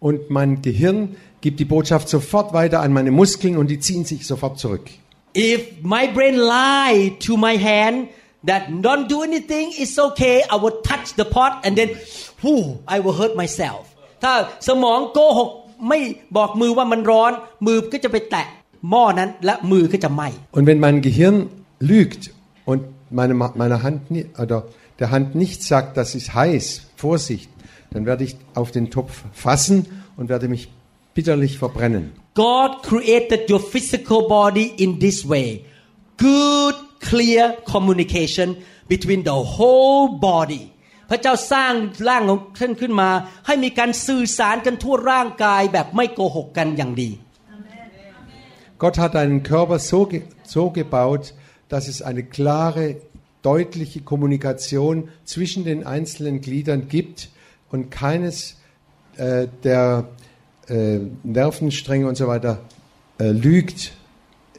[0.07, 0.99] Und mein Gehirn
[1.45, 4.85] gibt die Botschaft sofort weiter an meine Muskeln und die ziehen sich sofort zurück.
[5.51, 5.61] if
[5.95, 7.97] my brain lie to my hand
[8.51, 11.89] that don't do anything it's okay I will touch the pot and then
[12.43, 12.63] whew,
[12.95, 13.83] I will hurt myself
[14.23, 14.33] ถ้า
[14.69, 15.51] สมองโกหก
[15.89, 15.99] ไม่
[16.37, 17.33] บอกมือว่ามันร้อน
[17.67, 18.47] มือก็จะไปแตะ
[18.91, 21.37] หม้อนั้นและมือก็จะไหม้ Und wenn mein Gehirn
[21.93, 22.23] lügt
[22.71, 22.81] und
[23.19, 24.59] meine, Ma- meine Hand ni- oder
[25.00, 27.50] der Hand nicht sagt, das ist heiß, Vorsicht,
[27.92, 29.86] dann werde ich auf den Topf fassen
[30.18, 30.70] und werde mich
[31.14, 32.14] bitterlich verbrennen.
[32.34, 35.66] God created your physical body in this way
[36.22, 40.64] good clear communication between the whole body
[41.10, 41.74] พระเจ้าสร้าง
[42.10, 43.10] ร่างของท่านขึ้นมา
[43.46, 47.12] ให้มีการสื่อสารกันทั่วร่างกายแบบไม่โกหกกันอย่างดี
[48.84, 50.20] Gott hat einen Körper so, ge
[50.54, 51.24] so gebaut,
[51.72, 52.86] dass es eine klare,
[53.46, 57.30] deutliche Kommunikation zwischen den einzelnen Gliedern gibt
[57.72, 58.58] und keines
[59.18, 60.10] äh, der
[60.68, 62.60] äh, Nervenstränge und so weiter
[63.20, 63.94] äh, lügt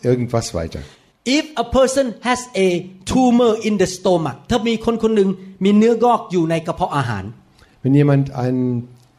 [0.03, 0.81] irgendwas weiter.
[1.25, 5.29] if a person has a tumor in the stomach ถ้ามีคนคนหนึ่ง
[5.65, 7.25] มีเนื้องอกอยู่ในกระเพาะอาหาร
[7.83, 8.59] Wenn jemand ein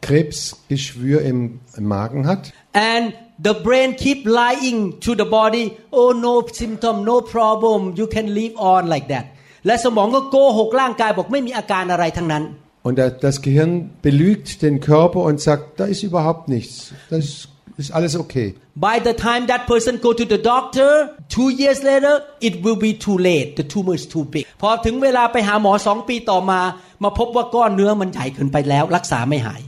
[0.06, 1.38] Krebsgeschwür im,
[1.78, 2.42] im Magen hat
[2.90, 3.06] and
[3.46, 5.64] the brain keep lying to the body
[5.98, 9.26] oh no symptom no problem you can live on like that
[9.65, 12.45] และสมองก็โกหกร่างกายบอกไม่มีอาการอะไรทั้งนั้น
[12.87, 17.91] und der, das Gehirn belügt den Körper und sagt, da ist überhaupt nichts, das ist
[17.91, 18.55] alles okay.
[18.75, 22.97] by the time that person go to the doctor two years later it will be
[22.97, 26.59] too late the tumor is too big พอถึงเวลาไปหาหมอสองปีต่อมา
[27.03, 29.61] มาพบว่าก้อนเนื้อมันใหญ่เกินไปแล้ว รักษาไม่หาย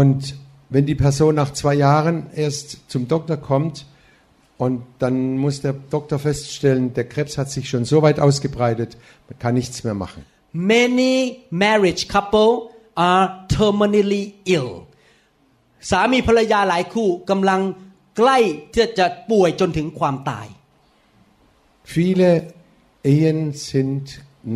[0.00, 0.20] Und
[0.72, 3.74] wenn die Person nach zwei Jahren erst zum Doktor kommt
[4.57, 8.97] und dann muss der Doktor feststellen, der Krebs hat sich schon so weit ausgebreitet,
[9.29, 10.21] man kann nichts mehr machen.
[10.53, 12.51] many marriage couple
[12.95, 13.25] are
[13.57, 14.23] terminally
[14.57, 14.71] ill
[15.89, 17.61] สามีภรรยาหลายคู่กำลัง
[18.17, 18.37] ใกล้
[18.73, 20.47] ที่จะป่วยจนถึงความตาย
[21.95, 22.29] Viele
[23.11, 23.39] Ehen
[23.69, 24.05] sind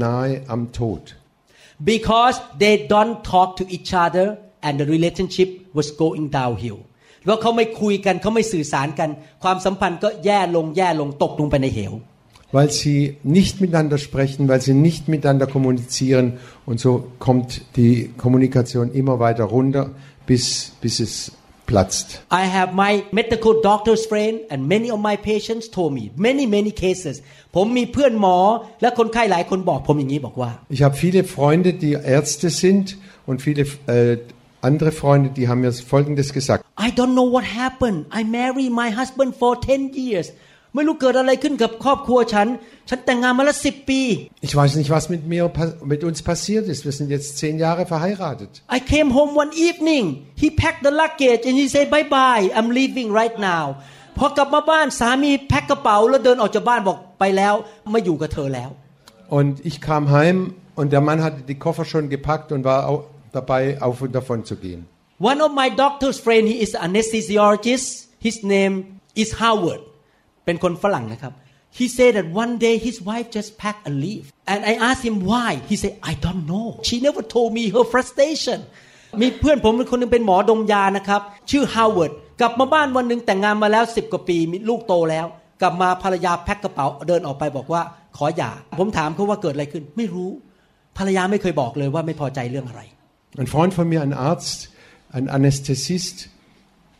[0.03, 1.03] nahe am Tod,
[1.91, 4.25] because they don't talk to each other
[4.65, 6.79] and the relationship was going downhill
[7.27, 9.09] เพราะเขาไม่คุยกันเขาไม่สื่อสารกัน
[9.43, 11.93] ความสัมพันธ์ก็แย่ลงแย่ลงตกลงไปในเหว
[12.55, 16.25] weil sie nicht miteinander sprechen, weil sie nicht miteinander kommunizieren
[16.67, 19.89] und so kommt die Kommunikation immer weiter runter,
[20.27, 21.31] bis, bis es
[21.65, 22.21] platzt.
[22.29, 26.71] I have my medical doctor's friend and many of my patients told me many many
[26.85, 27.15] cases
[27.55, 28.37] ผมมีเพื่อนหมอ
[28.81, 32.85] และคนไข้หลายคนบอกผมอย่างนี้บอกว่า Ich habe viele Freunde, die Ärzte sind
[33.29, 33.63] und viele
[33.95, 34.17] äh,
[34.69, 36.61] andere Freunde, die haben mir Folgendes gesagt.
[36.87, 40.27] I don't know what happened I married my husband for 10 years
[40.75, 42.47] ไม่รู้เกิดอะไรขึ้นกับครอบครัวฉัน
[42.89, 44.01] ฉันแต่งงานมาแล้วสิบปี
[44.47, 46.81] Ich weiß nicht, was mit mir, pa- mit uns passiert ist.
[46.87, 48.51] Wir sind jetzt zehn Jahre verheiratet.
[48.77, 50.05] I came home one evening
[50.43, 53.65] he packed the luggage and he said bye bye I'm leaving right now
[54.17, 57.53] พอกลับมาบ้านสามีแพ็คกระเป๋าแล้วเดินออกจากบ้านบอกไปแล้ว
[57.91, 58.69] ไม่อยู่กับเธอแล้ว
[59.37, 60.37] Und ich kam heim
[60.79, 63.03] und der Mann hatte die Koffer schon gepackt und war au-
[63.38, 64.80] dabei, auf und davon zu gehen.
[65.30, 67.86] One of my doctor's friend he is anesthesiologist
[68.26, 68.74] his name
[69.22, 69.82] is Howard
[70.44, 71.32] เป็นคนฝรั่งนะครับ
[71.78, 75.16] he said that one day his wife just packed a leave and I asked him
[75.30, 78.60] why he said I don't know she never told me her frustration
[79.20, 81.20] มีเพื่อนผมเป็นคนหนึงเป็นหมอดมยานะครับ
[81.50, 85.26] ชื่อ Howard กลับมาบ้านวันหนึ่งแต่งงานมาแล้วสิบกว่าปีมีลูกโตแล้ว
[85.60, 87.82] กลับมาภรรยาแพ็คกระเป๋าเดินออกไปบอกว่า
[88.16, 90.30] ขอหย่า ผมถามเขาว่าเกิดอะไรขึ้น ไม่รู้
[90.98, 92.82] ภรรยาไม่เคยบอกเลยว่าไม่พอใจเรื่องอะไร
[93.37, 94.69] Ein Freund von mir, ein Arzt,
[95.11, 96.29] ein Anästhesist,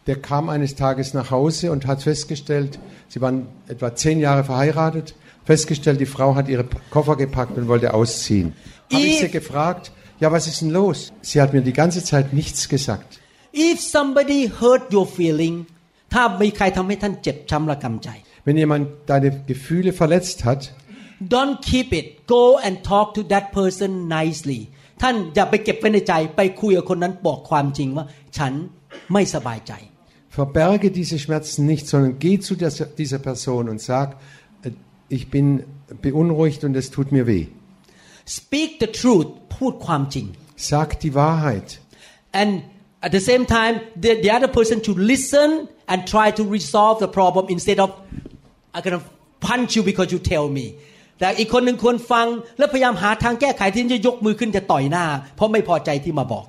[0.07, 5.15] der kam eines Tages nach Hause und hat festgestellt, sie waren etwa zehn Jahre verheiratet,
[5.45, 8.53] festgestellt, die Frau hat ihre Koffer gepackt und wollte ausziehen.
[8.91, 11.11] Habe ich If- sie gefragt, ja, was ist denn los?
[11.21, 13.19] Sie hat mir die ganze Zeit nichts gesagt.
[13.55, 15.55] if somebody hurt your feeling
[16.13, 18.09] ถ้ามีใครทำให้ท่านเจ็บช้ำระกำใจ
[18.45, 20.61] Wenn jemand deine Gefühle verletzt hat,
[21.35, 24.61] don't keep it go and talk to that person nicely
[25.01, 28.05] ท่านอย่าไปเก็บไว้ในใจ ไปคุยกับคนนั้นบอกความจริงว่า
[28.37, 28.53] ฉัน
[29.13, 29.73] ไม่สบายใจ
[30.37, 34.17] verberge diese Schmerzen nicht, sondern geh zu der, dieser Person und sag,
[34.63, 34.71] äh,
[35.07, 35.63] ich bin
[36.01, 37.45] beunruhigt und es tut mir weh.
[38.25, 40.25] speak the truth พูดความจริง
[40.69, 41.69] Sag die Wahrheit.
[42.41, 42.51] and
[43.05, 45.49] at the same time the, the other person should listen
[45.91, 47.89] and try to resolve the problem instead of
[48.73, 49.03] I'm gonna
[49.49, 50.65] punch you because you tell me
[51.19, 55.05] แต่อีกคนหนึ่งควรฟัง และพยายามหาทางแก้ไขที่จะยกมือขึ้นจะต่อยหน้า
[55.35, 56.45] เพราะไม่พอใจที่มาบอก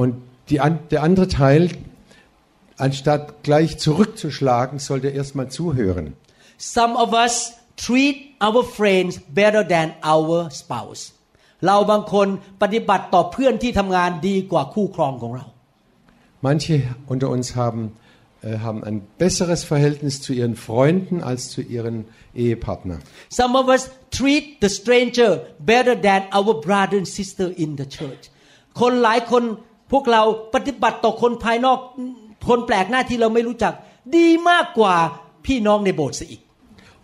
[0.00, 0.10] Und
[0.48, 1.62] die, an- der andere Teil,
[2.86, 6.06] anstatt gleich zurückzuschlagen, sollte erstmal zuhören.
[6.76, 7.34] Some of us
[7.76, 11.02] treat our friends better than our spouse
[11.66, 12.28] เราบางคน
[12.62, 15.46] ปฏิบัติต่อเพื่อนที่ทำงานดีกว่าคู่ครองของเรา
[16.46, 16.76] Manche
[17.12, 18.01] unter uns haben, äh,
[18.42, 22.98] haben ein besseres Verhältnis zu ihren Freunden als zu ihren Ehepartner.
[23.28, 28.24] Some of us treat the stranger better than our brother and sister in the church
[28.80, 29.42] คนหลายคน
[29.92, 30.22] พวกเรา
[30.54, 31.78] ปฏิบัติต่อคนภายนอก
[32.48, 33.72] คนแปลกหน้าที่เราไม่รู้จัก
[34.16, 34.96] ดีมากกว่า
[35.46, 36.42] พี่น้องในโบสถ์ซะอีก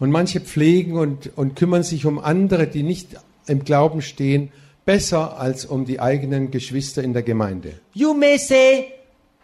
[0.03, 3.09] Und manche pflegen und, und kümmern sich um andere, die nicht
[3.47, 4.43] im Glauben stehen,
[4.85, 7.71] besser als um die eigenen Geschwister in der Gemeinde.
[7.95, 8.67] You may say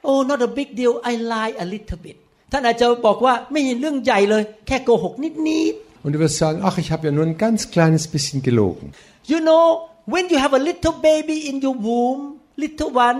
[0.09, 2.17] oh not a big deal I lie a little bit
[2.51, 8.39] ท่านอาจจะบอกว่าไม่เห็นเรื่องใหญ่เลย แค่โกหกนิดนิด Und du wirst sagen, ach, ich habe ja nur ein ganz kleines bisschen
[8.47, 8.85] gelogen.
[9.31, 9.65] You know
[10.13, 12.21] when you have a little baby in your womb
[12.63, 13.19] little one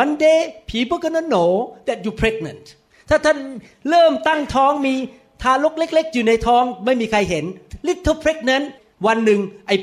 [0.00, 1.50] one day people gonna know
[1.88, 2.64] that you pregnant
[3.08, 3.38] ถ้าท่าน
[3.90, 4.94] เริ่มตั้งท้องมี
[5.42, 7.44] ทารกเล็ก ๆ อยู่ในท้องไม่มีใครเห็น
[7.88, 8.66] little pregnant
[9.06, 9.76] วันหนึ่งไอ้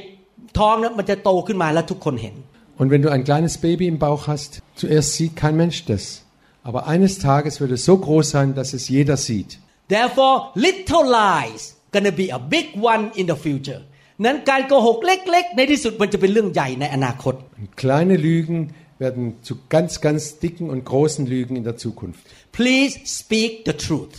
[0.59, 2.35] ท้องนั้นมันจะโตขึ้นมาแล้วทุกคนเห็น
[2.79, 6.22] Und wenn du ein kleines Baby im Bauch hast, zuerst sieht kein Mensch das.
[6.68, 9.58] Aber eines Tages wird es so groß sein, dass es jeder sieht.
[9.88, 13.82] Therefore little lies gonna be a big one in the future
[14.24, 18.58] นั้นการโกหกเล็ก ๆ ในที่สุดมันจะเป็นเรื่องใหญ่ในอนาคต Und kleine Lügen
[19.04, 22.20] werden zu ganz, ganz dicken und großen Lügen in der Zukunft.
[22.58, 24.14] Please speak the truth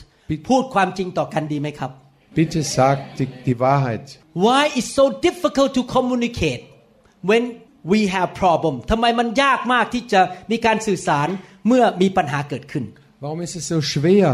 [0.50, 1.92] พูดความจริงต่อกันดีไหมครับ
[2.40, 4.06] Bitte sag die, die Wahrheit.
[4.46, 6.64] Why it's so difficult to communicate
[7.30, 7.44] when
[7.94, 11.28] we have problem ทำไมมันยากมากที่จะมีการสื่อสาร
[11.68, 12.84] เมื่อมีปัญหาเกิดขึ้น
[13.24, 14.28] Warum ist es so schwer,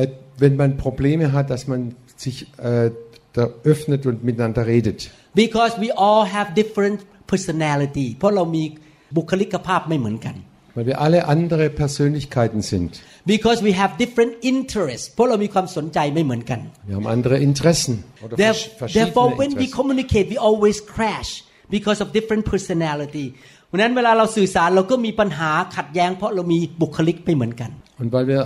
[0.00, 0.06] äh,
[0.42, 1.80] wenn man Probleme hat, dass man
[2.24, 2.36] sich
[2.70, 2.90] äh,
[3.36, 4.98] da öffnet und miteinander redet?
[5.44, 6.98] because we all have different
[7.32, 8.64] personality เพราะเรามี
[9.16, 10.36] บุคลิกภาพไม่เหมือนกัน
[10.76, 12.90] Weil wir alle andere Persönlichkeiten sind.
[13.34, 19.28] because we have different interests เพราะเรามีความสนใจไม่เหมือนกัน Wir haben andere Interessen oder There- vers verschiedene therefore
[19.40, 19.76] when we Interessen.
[19.78, 21.30] communicate we always crash
[21.75, 23.25] Because of different personality
[23.67, 28.41] เพราะฉะนั้นเวลาเราสื่อสารเราก็มีปัญหาขัดแย้งเพราะเรามีบุคลิกไม่เหมือนกัน Und weil wir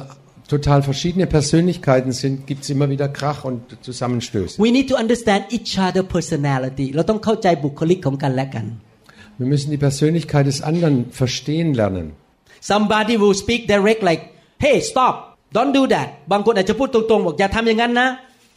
[0.55, 4.53] total verschiedene Persönlichkeiten sind, gibt es immer wieder Krach und Zusammenstöße.
[4.67, 8.65] We need to understand each other personality เราต้องเข้าใจบุคลิกของกันและกัน
[9.41, 12.07] Wir müssen die Persönlichkeit des anderen verstehen lernen.
[12.71, 14.21] somebody will speak direct like
[14.65, 15.15] hey stop
[15.57, 18.07] don't do that บางคนอาจจะพูดตรงๆบอกอย่าทำอย่างนั้นนะ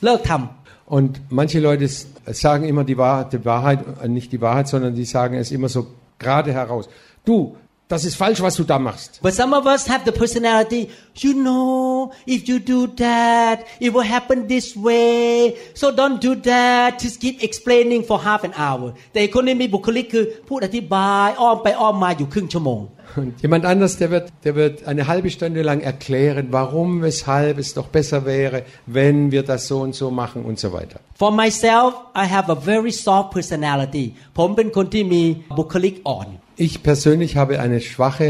[0.04, 4.67] เลิกทำ Und manche Leute s- sagen immer die Wahrheit, die Wahrheit, äh, nicht die Wahrheit,
[4.67, 5.87] sondern die sagen es immer so
[6.17, 6.89] gerade heraus.
[7.25, 7.55] Du,
[7.87, 9.19] das ist falsch, was du da machst.
[9.23, 10.89] But some of us have the personality,
[11.23, 15.55] you know, if you do that, it will happen this way.
[15.73, 17.01] So don't do that.
[17.01, 18.87] Just keep explaining for half an hour.
[19.11, 22.81] แต่อีกคนนี้มีบุคลิกคือพูดอธิบายอ้อมไปอ้อมมาอยู่ครึ่งชั่วโมง
[23.15, 27.73] Und jemand anders, der wird, der wird eine halbe Stunde lang erklären, warum, weshalb es
[27.73, 30.99] doch besser wäre, wenn wir das so und so machen und so weiter.
[31.15, 34.05] For myself I have a very soft personality
[34.37, 35.23] ผมเป็นคนที่มี
[35.57, 36.27] บุคลิกอ่อน
[36.67, 38.27] Ich persönlich habe eine schwache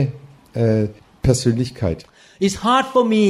[0.54, 0.88] äh,
[1.28, 2.00] Persönlichkeit.
[2.46, 3.26] It's hard for me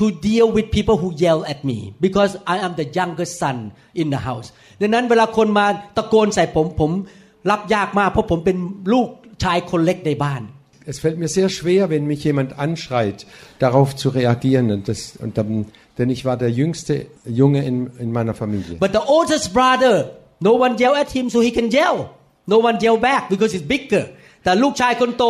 [0.00, 3.56] to deal with people who yell at me because I am the youngest son
[4.00, 4.48] in the house
[4.80, 6.90] ดังนั้นเวลาคนมาตะโกนใส่ผมผม
[7.50, 8.56] รับยากมากเพราะผมเป็น
[8.92, 9.08] ลูก
[9.44, 10.42] ชายคนเล็กในบ้าน
[10.88, 13.26] Es fällt mir sehr schwer, wenn mich jemand anschreit,
[13.58, 14.70] darauf zu reagieren.
[14.70, 18.76] Und das, und dann, denn ich war der jüngste Junge in, in meiner Familie.
[18.78, 20.10] But the oldest brother
[20.40, 22.10] no one yell at him so he can yell
[22.46, 24.04] no one yell back because he's bigger
[24.44, 25.24] แต่ลูกชายคนโต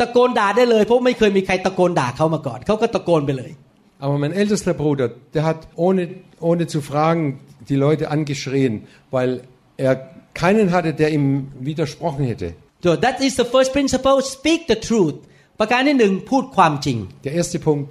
[0.00, 3.52] ตะโกนด่าได้เลย เพราะไม่เคยมีใครตะโกนด่าเขามาก่อนเขาก็ตะโกนไปเลย
[4.00, 6.02] Aber mein ältester Bruder, der hat ohne,
[6.40, 9.30] ohne zu fragen die Leute angeschrien, weil
[9.76, 9.94] er
[10.34, 12.54] keinen hatte, der ihm widersprochen hätte.
[12.84, 15.16] so that is the first principle speak the truth
[15.60, 17.90] ประการที่หนึ่งพูดความจริง Der erste Punkt,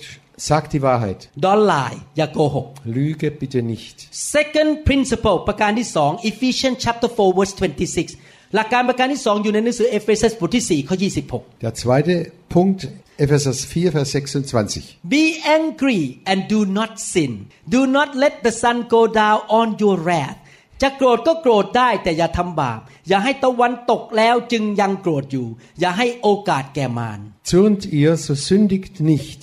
[0.50, 1.19] sag die Wahrheit.
[1.45, 3.95] don't lie อย่าโกหก Lüge bitte nicht.
[4.36, 10.95] second principle ประการที่สอง Ephesians chapter 4 verse 26 หลักการประการที่สองอยู่ในหนังสือเอเฟซัสบทที่4ข้อ
[11.30, 12.15] 26 Der zweite
[12.56, 12.80] Punkt,
[13.23, 14.95] Epheser 4, Vers 26.
[15.15, 15.23] Be
[15.60, 17.32] angry and do not sin.
[17.76, 20.38] Do not let the sun go down on your wrath.
[20.82, 25.47] จะโกรธก็โกรธได้แต่อย่าทำบาป อย่าให้ตะวันตกแล้วจึงยังโกรธอยู่
[25.80, 27.19] อย่าให้โอกาสแก่มาร
[27.52, 29.41] Zürnt ihr, so sündigt nicht.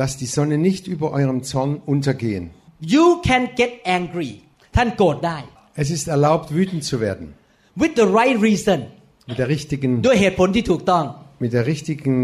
[0.00, 2.44] Lasst die Sonne nicht über eurem Zorn untergehen.
[2.96, 4.32] You can get angry
[4.76, 5.38] ท่านโกรธได้
[5.82, 7.26] Es ist erlaubt, wütend zu werden.
[7.82, 8.78] with the right reason
[9.30, 11.04] Mit der richtigen, ด้วยเหตุผลที่ถูกต้อง
[11.44, 12.14] mit der richtigen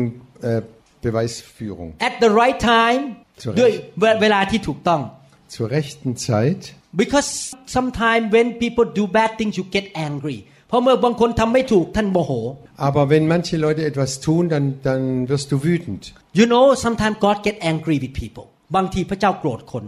[0.49, 0.63] äh,
[1.07, 1.89] Beweisführung.
[2.09, 3.03] at the right time
[3.43, 3.73] ถูก ด้วย
[4.23, 5.01] เวลาที่ถูกต้อง
[5.57, 6.63] Zur rechten Zeit.
[7.03, 7.29] because
[7.77, 12.33] sometimes when people do bad things you get angry เพราะเมื่อบางคนทำไม่ถูกท่านโมโห
[12.89, 16.03] Aber wenn manche Leute etwas tun, dann, dann wirst du wütend.
[16.41, 18.45] You know, sometimes God get angry with people.
[18.77, 19.85] บางทีพระเจ้าโกรธคน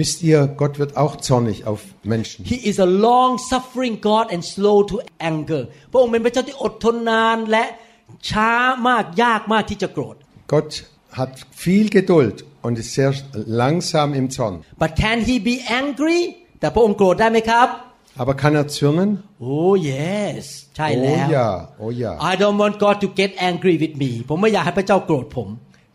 [0.00, 1.80] Wisst ihr, Gott wird auch zornig auf
[2.14, 2.44] Menschen.
[2.52, 4.96] He is a long suffering God and slow to
[5.30, 7.64] anger พระองค์เป็นพระเจ้าที่อดทนนานและ
[8.30, 8.50] ช้า
[8.88, 10.16] มากยากมากที่จะโกรธ
[10.52, 10.70] Gott
[11.18, 13.10] hat viel Geduld und ist sehr
[13.62, 14.54] langsam im Zorn.
[14.82, 16.20] But can he be angry
[16.60, 17.68] แต่พระองค์โกรธได้ไหมครับ
[18.22, 19.10] Aber kann er zürnen?
[19.52, 20.44] Oh yes
[20.76, 21.48] ใช่แล้ Oh ว ja,
[21.84, 22.10] oh ja.
[22.30, 25.48] I don't want God to get angry with me ผมไม่อยากให้พระเจ้าโกรธผม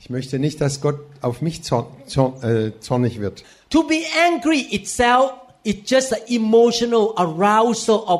[0.04, 3.36] Ich möchte nicht, dass Gott auf mich zorn, zorn, äh, zornig wird.
[3.76, 4.00] To be
[4.30, 5.26] angry itself
[5.72, 8.20] is just an emotional arousal of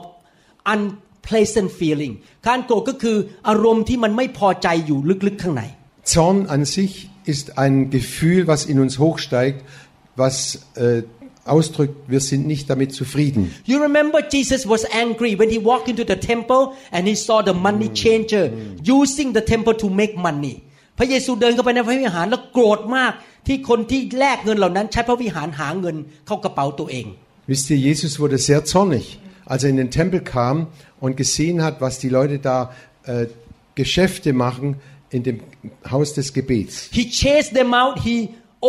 [0.74, 2.14] unpleasant feeling
[2.48, 5.64] การโกรธก็คืออารมณ์ที่มันไม่พอใจอยู่ลึกๆข้างใน
[6.14, 6.94] Zorn an sich
[7.28, 9.64] ist ein Gefühl, was in uns hochsteigt,
[10.16, 11.04] was äh,
[11.46, 13.54] ausdrückt, wir sind nicht damit zufrieden.
[13.66, 17.54] You remember Jesus was angry when he walked into the temple and he saw the
[17.54, 18.52] money changer
[18.84, 20.56] using the temple to make money
[20.98, 23.14] พระเยซูเดินเข้าไปในพระวิหารแล้วโกรธมาก
[23.48, 25.96] ที่คนที่แลกเงินเหล่านั้น ใช้พระวิหารหาเงิน
[26.28, 27.08] เข้ากระเป๋าตัวเอง
[27.52, 29.06] Wisst ihr, Jesus wurde sehr zornig,
[29.52, 30.56] als er in den Tempel kam
[31.04, 32.58] und gesehen hat, was die Leute da
[33.04, 33.26] äh,
[33.76, 34.68] Geschäfte machen
[35.16, 35.38] in dem
[35.94, 36.76] Haus des Gebets.
[36.98, 38.18] He chased them out he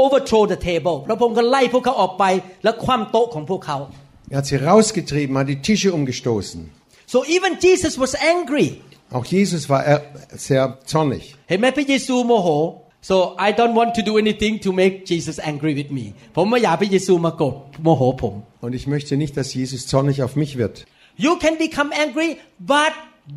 [0.03, 2.25] overthrow the table แล้วพระองค์ก็ไล่พวกเขาออกไป
[2.65, 3.79] แล้วคว่ำโต๊ะของพวกเขา
[4.33, 6.61] Er hat sie rausgetrieben, hat die Tische umgestoßen.
[7.15, 8.69] so even Jesus was angry
[9.17, 9.99] Auch Jesus war er
[10.49, 11.23] sehr zornig.
[11.49, 12.49] เห็นไหมพระเยซูโมโห
[13.11, 16.05] so I don't want to do anything to make Jesus angry with me
[16.37, 18.35] ผมไม่อยากให้พระเยซูมาโกรธโมโหผม
[18.65, 20.75] Und ich möchte nicht, dass Jesus zornig auf mich wird.
[21.27, 22.31] You can become angry
[22.75, 22.93] but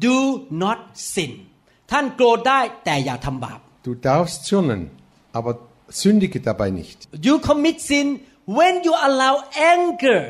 [0.07, 0.17] do
[0.63, 0.79] not
[1.13, 1.31] sin
[1.92, 4.82] ท่านโกรธได้แต่อย่าทำบาป Du darfst zürnen,
[5.38, 5.52] aber
[6.02, 6.98] sündige dabei nicht.
[7.28, 8.06] You commit sin
[8.58, 9.34] when you allow
[9.74, 10.22] anger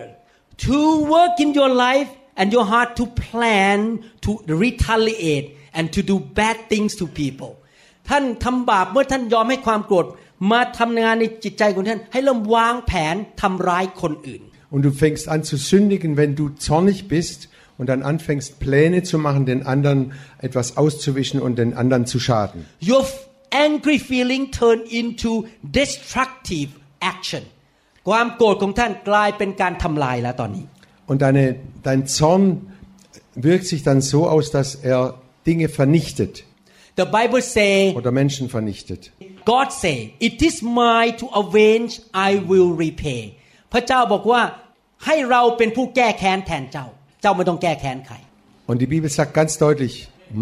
[0.66, 0.78] to
[1.14, 3.78] work in your life and your heart to plan
[4.24, 4.30] to
[4.64, 7.52] retaliate and to do bad things to people
[8.08, 10.06] ท่านทำบาปเมื่อท่านยอมให้ความโกรธ
[10.52, 14.42] มาทำงานในจิตใจของท่านให้เริ่มวางแผนทำร้ายคนอื่น
[14.74, 17.40] Und du fängst an zu sündigen, wenn du zornig bist
[17.81, 22.65] und dann anfängst Pläne zu machen, den anderen etwas auszuwischen und den anderen zu schaden.
[22.81, 23.05] Your
[23.51, 27.43] angry feeling turn into destructive action
[28.07, 30.65] ความโกรธของท่านกลายเป็นการทำลายแล้วตอนนี้
[31.11, 31.43] Und deine,
[31.87, 32.43] dein Zorn
[33.47, 34.99] wirkt sich dann so aus, dass er
[35.47, 36.33] Dinge vernichtet
[37.01, 39.01] The Bible say oder Menschen vernichtet.
[39.45, 39.97] God say
[40.27, 41.91] it is mine to avenge
[42.27, 43.21] I will repay
[43.73, 44.41] พระเจ้าบอกว่า
[45.05, 46.87] ให้เราเป็นผู้แก้แค้นแทนเจ้า
[47.21, 48.15] เจ้าไม่ต้องแก้แค้นใคร
[48.69, 49.93] Und die Bibel sagt ganz deutlich,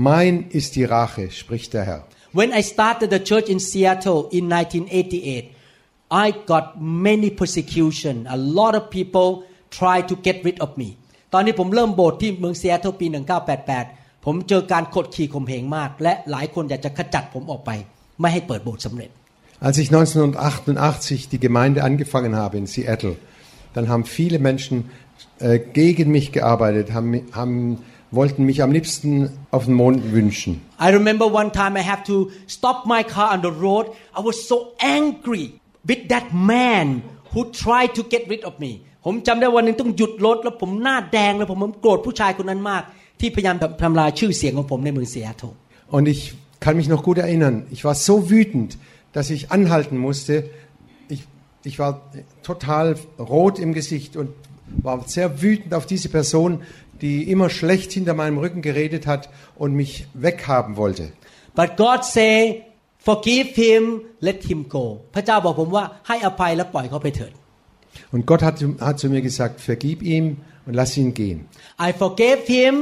[0.10, 2.02] mein ist die Rache, spricht der Herr.
[2.40, 5.56] When I started the church in Seattle in 1988
[6.26, 6.66] I got
[7.08, 9.30] many persecution a lot of people
[9.80, 10.90] try to get rid of me
[11.34, 13.08] ตอนนี้ผมเริ่มโบสถ์ที่เมืองซีแอตเทิลปี
[13.66, 17.72] 1988 ผมเจอการกดขี่ข่มเหงมาก และหลายคนอยากจะขจัดผมออกไป
[18.22, 19.12] ไม่ให้เปิดโบสถ์สำเร็จ
[19.68, 23.16] Als ich 1988 die Gemeinde angefangen habe in Seattle,
[23.76, 24.76] dann haben viele Menschen
[25.40, 27.80] äh, gegen mich gearbeitet, haben, haben,
[28.12, 30.62] wollten mich am liebsten auf den Mond wünschen.
[30.80, 33.88] I remember one time I have to stop my car on the road.
[34.18, 37.04] I was so angry with that man
[37.34, 38.82] who tried to get rid of me.
[39.08, 42.84] ผมจำได้วันหนึ่งต้องหยุดรถแล้วผมหน้าแดงเลยผมผมโกรธผู้ชายคนนั้นมาก
[43.20, 45.52] ที่พยายามทำลายชื่อเสียงของผมในเมืองซีแอตเทิล
[45.96, 46.22] Und ich
[46.64, 48.70] kann mich noch gut erinnern, ich war so wütend,
[49.16, 50.34] dass ich anhalten musste.
[51.14, 51.22] Ich,
[51.64, 51.92] ich war
[52.44, 52.86] total
[53.20, 54.30] rot im Gesicht und
[54.84, 56.62] war sehr wütend auf diese Person,
[57.02, 61.12] die immer schlecht hinter meinem Rücken geredet hat und mich weghaben wollte.
[61.60, 62.66] but God say
[63.08, 63.84] forgive him
[64.28, 64.86] let him go
[65.16, 67.34] พระเจ้าบอกผมว่าให้อภัยและปล่อยเขาไปเถิด
[68.14, 68.58] Und Gott hat,
[68.88, 70.26] hat zu mir gesagt, vergib ihm
[70.66, 71.38] und lass ihn gehen.
[71.88, 72.74] I forgave him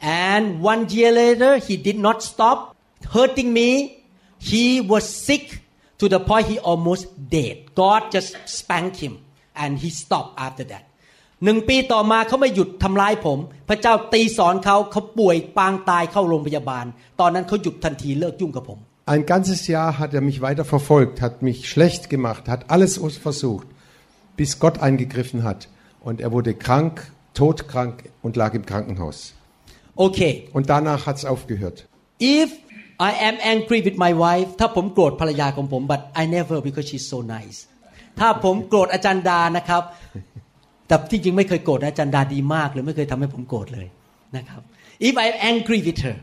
[0.00, 2.58] and one year later he did not stop
[3.16, 3.68] hurting me
[4.50, 5.46] he was sick
[6.00, 7.04] to the point he almost
[7.36, 9.14] dead God just spanked him
[9.62, 10.84] and he stopped after that
[11.43, 13.39] หนึ่งปีต่อมาเขาไม่หยุดทำร้ายผม
[13.69, 16.85] พระเจ้าตีสอนเขาเขาป่วยปางตายเข้าโรงพยาบาล
[17.19, 18.79] ตอนนั้นเขาหยุดทันทีเลิกยุ่งกับผม
[19.13, 22.91] Ein ganzes Jahr hat er mich weiter verfolgt, hat mich schlecht gemacht, hat alles
[23.27, 23.67] versucht,
[24.37, 25.67] bis Gott eingegriffen hat.
[25.99, 29.17] Und er wurde krank, todkrank und lag im Krankenhaus.
[29.99, 30.19] โอเค
[30.57, 31.77] Und danach hat es aufgehört.
[32.39, 32.49] if
[33.09, 37.57] I am angry with my wife ถ้าผมโกรธภรรยาของผม but I never because she's so nice
[38.19, 39.83] ถ้าผมโกรธอาจารย์ดานะครับ
[40.93, 43.87] แต่ที่จริงไม่เคยโกรธนะอาจารย์ดาดีมากเลยไม่เคยทำให้ผมโกรธเลย
[44.35, 44.61] นะครับ
[45.07, 46.17] if I am angry with her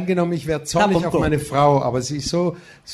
[0.00, 2.42] Angenommen, ich wäre zornig auf meine Frau, aber sie ist so,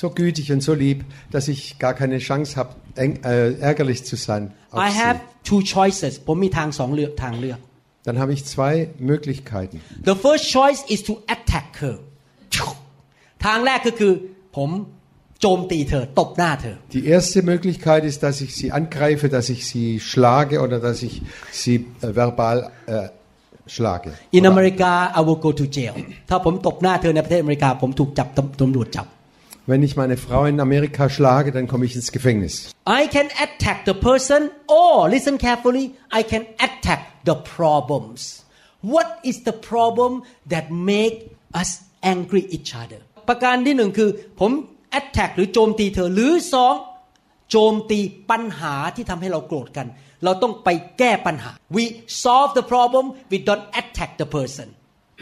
[0.00, 0.98] so gütig und so lieb,
[1.34, 4.42] dass ich gar keine Chance habe, eng- äh, ärgerlich zu sein.
[4.72, 5.48] Auf I have sie.
[5.50, 7.58] two choices ผมมีทางสองเลือกทางเลือก
[8.06, 8.72] Dann habe ich zwei
[9.10, 9.76] Möglichkeiten.
[10.10, 11.96] the first choice is to attack her
[13.46, 14.12] ทางแรกก็คือ
[14.56, 14.70] ผม
[15.41, 20.99] โจมตีเธอตบหน้าเธอ Die erste Möglichkeit ist, dass ich sie angreife, dass ich sie schlage oder dass
[21.07, 21.15] ich
[21.61, 23.07] sie äh, verbal äh,
[23.75, 24.09] schlage.
[24.31, 24.89] In Oder- America
[25.19, 25.93] I will go to jail
[26.29, 29.07] ถ้าผมตบหน้าเธอในประเทศอเมริกา ผมถูกจับตำตำรวจจับ
[29.71, 32.53] Wenn ich meine Frau in Amerika schlage, dann komme ich ins Gefängnis.
[32.99, 34.41] I can attack the person
[34.81, 35.85] or listen carefully
[36.19, 38.19] I can attack the problems
[38.93, 40.11] What is the problem
[40.53, 41.15] that make
[41.61, 41.69] us
[42.13, 42.99] angry each other
[43.29, 44.51] ประการที่หนึ่งคือ ผม
[44.98, 46.74] attack หรือโจมตีเธอหรือสอง
[47.50, 47.98] โจมตี
[48.30, 49.86] ปัญหาที่ทำให้เราโกรธกัน
[50.24, 50.68] เราต้องไป
[50.98, 51.84] แก้ปัญหา we
[52.24, 54.66] solve the problem we don't attack the person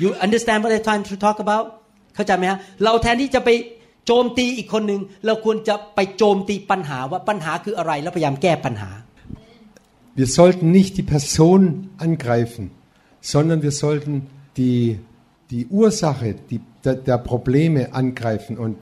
[0.03, 1.65] you understand what I'm trying to talk about
[2.15, 3.51] เข้าใจไหมฮะเราแทนที่จะไป
[4.07, 8.91] โจมตีอีกคนหนึ่งเราควรจะไปโจมตีปัญหาว่าปัญหาคืออะไรแล้วพยายามแก้ปัญหา
[10.23, 12.65] Wir sollten nicht die Person angreifen,
[13.21, 14.15] sondern wir sollten
[14.57, 14.99] die,
[15.51, 18.79] die Ursache die, der, der Probleme angreifen und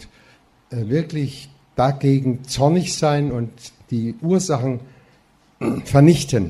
[0.69, 3.51] wirklich dagegen zornig sein und
[3.91, 4.79] die Ursachen
[5.85, 6.43] vernichten.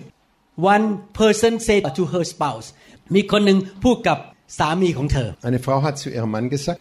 [0.74, 2.68] one person said to her spouse
[3.16, 4.18] มีคนหนึ่งพูดกับ
[4.60, 6.80] สามีของเธอ Eine Frau hat zu ihrem Mann gesagt,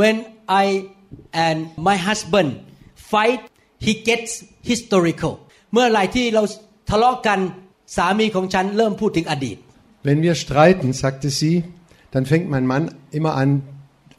[0.00, 0.16] when
[0.64, 0.64] I
[1.46, 1.58] and
[1.88, 2.50] my husband
[3.12, 3.40] fight
[3.86, 4.30] he gets
[4.70, 5.34] historical
[5.72, 6.42] เมื่อไหร่ที่เรา
[6.90, 7.38] ทะเลาะกัน
[7.96, 9.58] สามีของฉันเริ่มพูดถึงอดีต
[10.06, 11.54] wenn wir streiten, sagte sie,
[12.12, 13.50] dann fängt mein Mann immer an,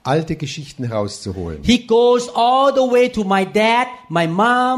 [0.04, 1.60] alte Geschichten herauszuholen.
[1.72, 3.86] he goes all the way to my dad
[4.20, 4.78] my mom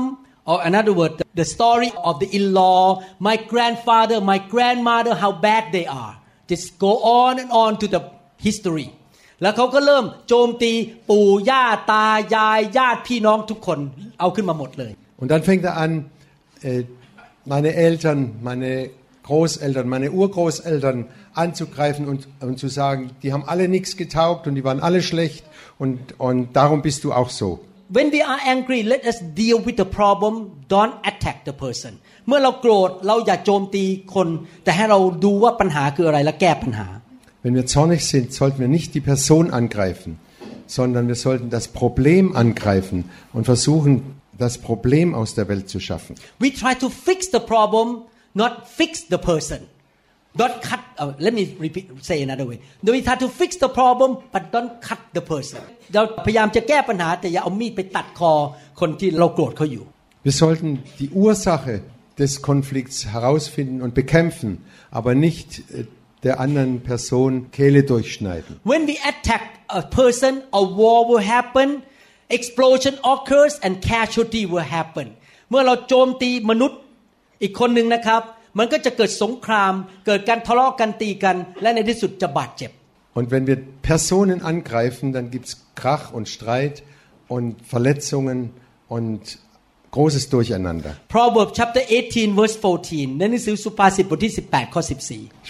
[0.52, 1.12] or another word
[1.42, 2.84] the story of the in-law
[3.30, 6.14] my grandfather my grandmother how bad they are
[6.52, 8.02] just go on and on to the
[8.48, 8.88] history
[9.42, 10.72] แล้วเขาก็เริ่มโจมตี
[11.10, 12.06] ปู่ย่าตา
[12.36, 13.80] ยายญาติพี่น้องทุกคน
[14.20, 14.92] เอาขึ้นมาหมดเลย
[15.22, 15.92] Und dann fängt er an,
[16.64, 16.84] äh,
[17.54, 18.20] meine Eltern,
[18.50, 18.72] meine
[19.26, 24.64] Großeltern, meine Urgroßeltern anzugreifen und, und zu sagen, die haben alle nichts getaugt und die
[24.64, 25.46] waren alle schlecht
[25.78, 27.60] und, und darum bist du auch so.
[27.94, 30.34] when we are angry let us deal with the problem
[30.76, 31.92] don't attack the person
[32.28, 33.84] เมื่อเราโกรธเราอย่าโจมตี
[34.16, 34.28] คน
[34.64, 36.88] แต่ให้เราดูว่าปัญหาคืออะไรและแก้ปัญหา
[37.44, 40.12] Wenn wir zornig sind, sollten wir nicht die Person angreifen,
[40.78, 43.00] sondern wir sollten das Problem angreifen
[43.36, 43.92] und versuchen,
[44.46, 46.14] das Problem aus der Welt zu schaffen.
[46.46, 47.88] we try to fix the problem
[48.42, 49.60] not fix the person
[50.40, 52.58] don't cut uh, let me repeat say another way
[52.96, 55.62] we try to fix the problem but don't cut the person
[55.94, 58.34] เราพยายามจะแก้ปัญหาแต่อย่าเอามีดไปตัดคอ
[58.80, 59.86] คนที่เราโกรธเขาอยู่
[60.28, 60.70] Wir sollten
[61.02, 61.76] die Ursache
[62.22, 64.50] des Konflikts herausfinden und bekämpfen,
[64.92, 65.86] aber nicht äh,
[66.26, 68.52] der anderen Person Kehle durchschneiden.
[68.72, 69.44] when we attack
[69.82, 71.68] a person a war will happen
[72.38, 75.08] explosion occurs and casualty will happen
[75.50, 76.80] เมื่อเราโจมตีมนุษย์
[77.42, 78.22] อีกคนหนึ่งนะครับ
[78.58, 79.74] มันก็จะเกิดสงคราม
[80.06, 82.72] เกิดการทะเลาะกันตีกัน และในที่สุดจะบาดเจ็บ
[83.20, 83.58] Und wenn wir
[83.92, 86.76] Personen angreifen, dann gibt es Krach und Streit
[87.28, 88.40] und Verletzungen
[88.88, 89.38] und
[89.92, 90.96] großes Durcheinander.
[91.10, 94.82] Proverbs chapter 18 verse 14ในหนังสือสุภาษิตบทที่ 18 ข้อ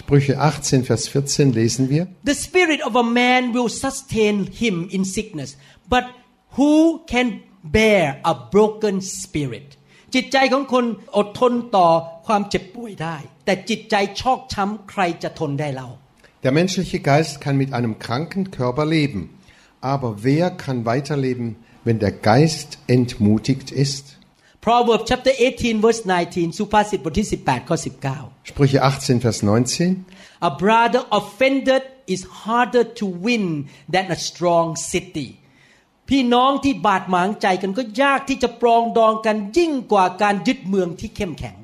[0.00, 2.02] Sprüche 18, Vers 14 lesen wir.
[2.06, 5.50] 14 The spirit of a man will sustain him in sickness
[5.92, 6.04] but
[6.56, 6.74] who
[7.12, 7.26] can
[7.76, 9.68] bear a broken spirit
[10.14, 10.84] จิตใจของคน
[11.16, 11.88] อดทนต่อ
[12.26, 15.90] ความเจ็บป่วยได้ แต่จิตใจชอกช้ำใครจะทนได้เล่า
[16.44, 19.20] Der menschliche Geist kann mit einem kranken Körper leben.
[19.80, 21.46] Aber wer kann weiterleben,
[21.84, 24.04] wenn der Geist entmutigt ist?
[24.60, 27.76] Proverbs chapter 18 verse 19 สุภาษิตบทที่ 18 ข้อ
[28.12, 30.04] 19 Sprüche 18, Vers 19.
[30.48, 31.82] A brother offended
[32.14, 33.46] is harder to win
[33.94, 35.28] than a strong city
[36.08, 41.56] พี่น้องที่บาดหมางใจกันก็ยากที่จะปรองดองกันยิ่งกว่าการยึดเมืองที่เข้มแข็ง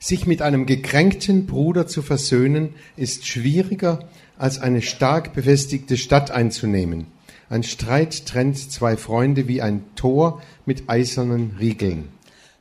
[0.00, 2.64] Sich mit einem gekränkten Bruder zu versöhnen,
[2.96, 3.98] ist schwieriger,
[4.38, 7.08] als eine stark befestigte Stadt einzunehmen.
[7.50, 12.10] Ein Streit trennt zwei Freunde wie ein Tor mit eisernen Riegeln.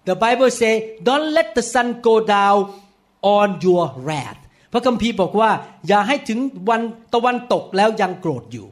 [0.05, 2.69] The Bible say don't let the sun go down
[3.21, 4.41] on your wrath
[4.73, 5.51] พระคัมภีร์บอกว่า
[5.87, 6.39] อย่าให้ถึง
[6.69, 6.81] วัน
[7.13, 8.67] ตะวันตกแล้วยังโกรธอยู่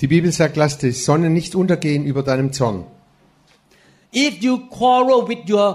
[0.00, 2.78] Die Bibel sagt, lass die Sonne nicht untergehen über deinem Zorn.
[4.26, 5.68] if you quarrel with your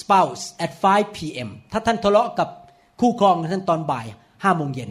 [0.00, 1.48] spouse at 5 p.m.
[1.72, 2.48] ถ้าท่านทะเลาะกับ
[3.00, 4.90] คู่ครองท่านตอนบ่าย5โมงเย็น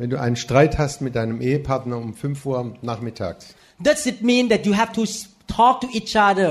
[0.00, 2.58] Wenn du einen Streit hast mit deinem Ehepartner um 5 Uhr
[2.90, 3.42] nachmittags,
[3.88, 5.20] Does it mean that you have to s-
[5.58, 6.48] talk to each other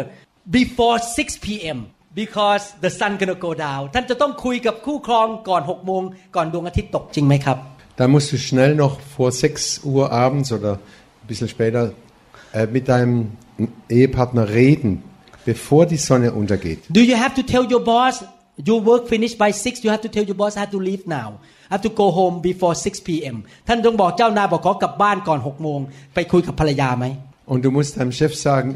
[0.60, 1.78] before 6 p.m.
[2.24, 6.02] because the sun gonna go down ท่านจะต้องคุยกับคู่ครองก่อน6โมง
[6.36, 7.58] ก่อนดวงอาทิตย์ตกจริงไหมครับ
[8.00, 10.80] dann musst du schnell noch vor 6 Uhr abends oder ein
[11.30, 11.94] bisschen später
[12.54, 13.32] äh, mit deinem
[13.90, 15.04] Ehepartner reden,
[15.46, 16.80] bevor die Sonne untergeht.
[16.90, 18.24] Do you have to tell your boss
[18.70, 21.04] your work finished by 6 you have to tell your boss I have to leave
[21.06, 21.40] now
[21.70, 23.38] I have to go home before 6 p.m.
[23.68, 25.80] ท่านต้องบอกเจ้านายบอกขอกลับบ้านก่อน6โมง
[26.16, 27.06] ไปคุยกับภรรยาไหม
[27.52, 28.70] Und du musst deinem Chef sagen,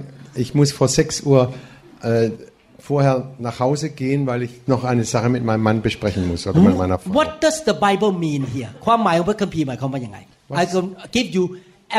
[0.43, 1.41] ich muss vor 6 Uhr
[2.03, 2.29] äh,
[2.89, 6.59] vorher nach Hause gehen, weil ich noch eine Sache mit meinem Mann besprechen muss oder
[6.59, 7.13] mit meiner Frau.
[7.19, 10.17] What does the Bible mean here ความหมายของพระคัมภีร์หมายความว่ายังไง
[10.61, 10.85] I can
[11.15, 11.43] give you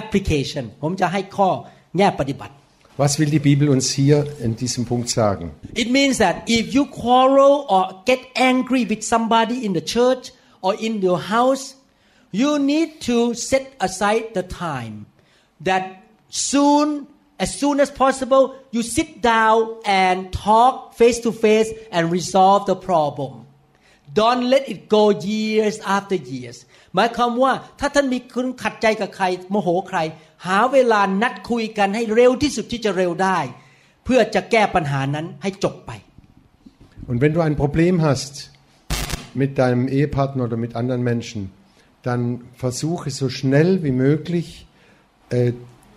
[0.00, 1.50] application ผมจะให้ข้อ
[1.96, 2.52] แง่ปฏิบัติ
[3.00, 5.52] Was will die Bibel uns hier in diesem Punkt sagen?
[5.74, 10.74] It means that if you quarrel or get angry with somebody in the church or
[10.74, 11.76] in your house,
[12.30, 15.06] you need to set aside the time
[15.62, 17.06] that soon,
[17.38, 22.76] as soon as possible, you sit down and talk face to face and resolve the
[22.76, 23.46] problem.
[24.12, 29.98] Don't let it go years after years หมายความว่าถ้าท่านมีคุณขัดใจกับใครโมโหใคร
[30.46, 33.38] หาเวลานัดคุยกันให้เร็วที่สุดที่จะเร็วได้
[34.04, 35.92] เพื่อจะแก้ปัญหานั้นให้จบไป
[37.10, 38.34] Und wenn du ein Problem hast
[39.34, 41.50] mit deinem Ehepartner oder mit anderen Menschen,
[42.02, 44.66] dann versuche so schnell wie möglich
[45.30, 45.52] äh,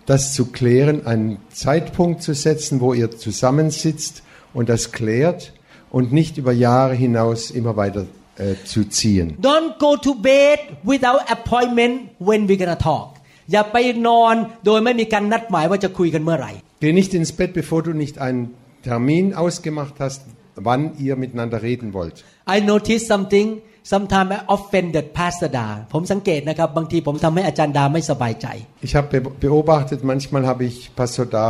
[0.06, 4.22] das zu klären, einen Zeitpunkt zu setzen, wo ihr zusammensitzt
[4.52, 5.52] und das klärt
[5.90, 8.06] und nicht über Jahre hinaus immer weiter
[8.42, 9.26] äh, zu ziehen.
[9.50, 10.58] Don't go to bed
[10.92, 11.94] without appointment
[12.28, 13.08] when we're gonna talk
[13.52, 13.76] อย่าไป
[14.08, 14.34] นอน
[14.66, 18.42] โดยไม่มีการนัดหมายว่าจะคุยกันเมื่อไหร่ Geh nicht ins Bett, bevor du nicht einen
[18.88, 20.20] Termin ausgemacht hast,
[20.68, 22.16] wann ihr miteinander reden wollt.
[22.54, 23.46] I noticed something
[23.94, 28.46] sometimes I offended Pastor Da ผมสังเกตนะครับ บางทีผมทำให้อาจารย์ดาไม่สบายใจ
[28.86, 31.46] Ich habe be- beobachtet, manchmal habe ich Pastor Da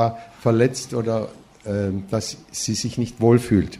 [0.47, 1.17] verletzt oder
[1.73, 2.27] äh, dass
[2.63, 3.73] sie sich nicht wohlfühlt.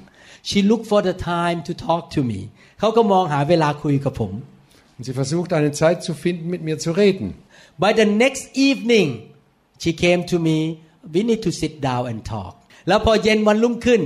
[0.51, 2.41] She looked for the time to talk to me
[2.79, 4.33] เขาก็มองหาเวลาคุยกับผม
[4.97, 7.27] Und sie versucht eine Zeit zu finden, mit mir zu reden.
[7.85, 9.09] By the next evening
[9.83, 10.59] she came to me
[11.15, 12.53] we need to sit down and talk
[12.89, 14.01] แล้วพอเย็นวันรุ่งขึ้น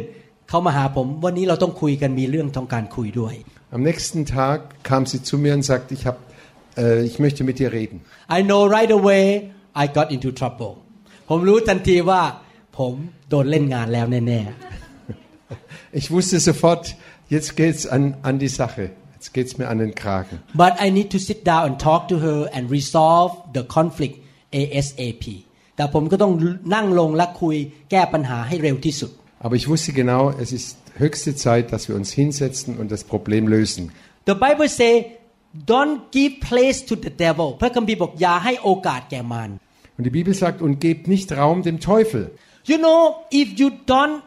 [0.49, 3.35] เขามาหาผมวันนี้เราต้องคุยกันมีเรื่องต้องการคุยด้วย
[3.77, 4.59] Am nächsten Tag
[4.91, 6.17] kam sie zu mir und sagte, ich, hab,
[6.79, 7.97] äh, ich möchte mit dir reden.
[8.39, 9.25] I know right away
[9.83, 10.73] I got into trouble
[11.29, 12.23] ผมรู้ทันทีว่า
[12.79, 12.93] ผม
[13.31, 14.43] โดนเล่นงานแล้วแน่
[16.01, 16.85] Ich wusste sofort,
[17.35, 18.91] jetzt geht's an, an die Sache.
[19.15, 20.37] Jetzt geht's mir an den Kragen.
[20.47, 24.15] ๆ but I need to sit down and talk to her and resolve the conflict
[24.61, 25.25] ASAP
[25.77, 26.33] แต่ผมก็ต้อง
[26.75, 27.57] นั่งลงและคุย
[27.91, 29.11] แก้ปัญหาให้เร็วที่สุด
[29.45, 30.69] Aber ich wusste genau, es ist
[31.05, 33.83] höchste Zeit, dass wir uns hinsetzen und das Problem lösen.
[34.31, 34.93] The Bible say
[35.73, 39.51] don't give place to the devil พระคัมภีร์บอกอย่าให้โอกาสแก่มาร
[39.97, 42.23] Und die Bibel sagt, und gebt nicht Raum dem Teufel.
[42.71, 43.01] You know,
[43.33, 44.23] if you don't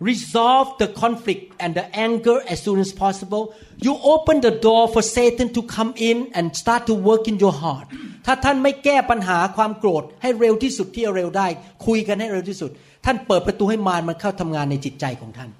[0.00, 5.02] resolve the conflict and the anger as soon as possible, you open the door for
[5.02, 7.86] Satan to come in and start to work in your heart.
[8.26, 11.46] ถ้าท่านไม่แก้ปัญหาความโกรธให้เร็วที่สุดที่เร็วได้
[11.86, 12.70] คุยกันให้เร็วที่สุด
[13.04, 15.50] ท่านเปิดประตูให้มารมันเข้าทำงานในจิตใจของท่าน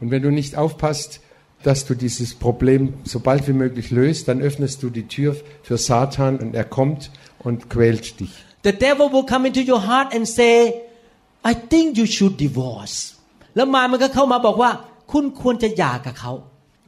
[0.00, 1.10] Und wenn du nicht aufpasst,
[1.68, 2.80] dass du dieses Problem
[3.12, 5.30] so bald wie möglich löst, dann öffnest du die Tür
[5.62, 7.10] für Satan und er kommt
[7.46, 8.32] und quält dich.
[8.68, 10.54] The devil will come into your heart and say
[11.50, 13.14] I think you should divorce
[13.56, 14.70] แล้วมารมันก็เข้ามาบอกว่า
[15.12, 16.32] คุณควรจะหย่ากับเขา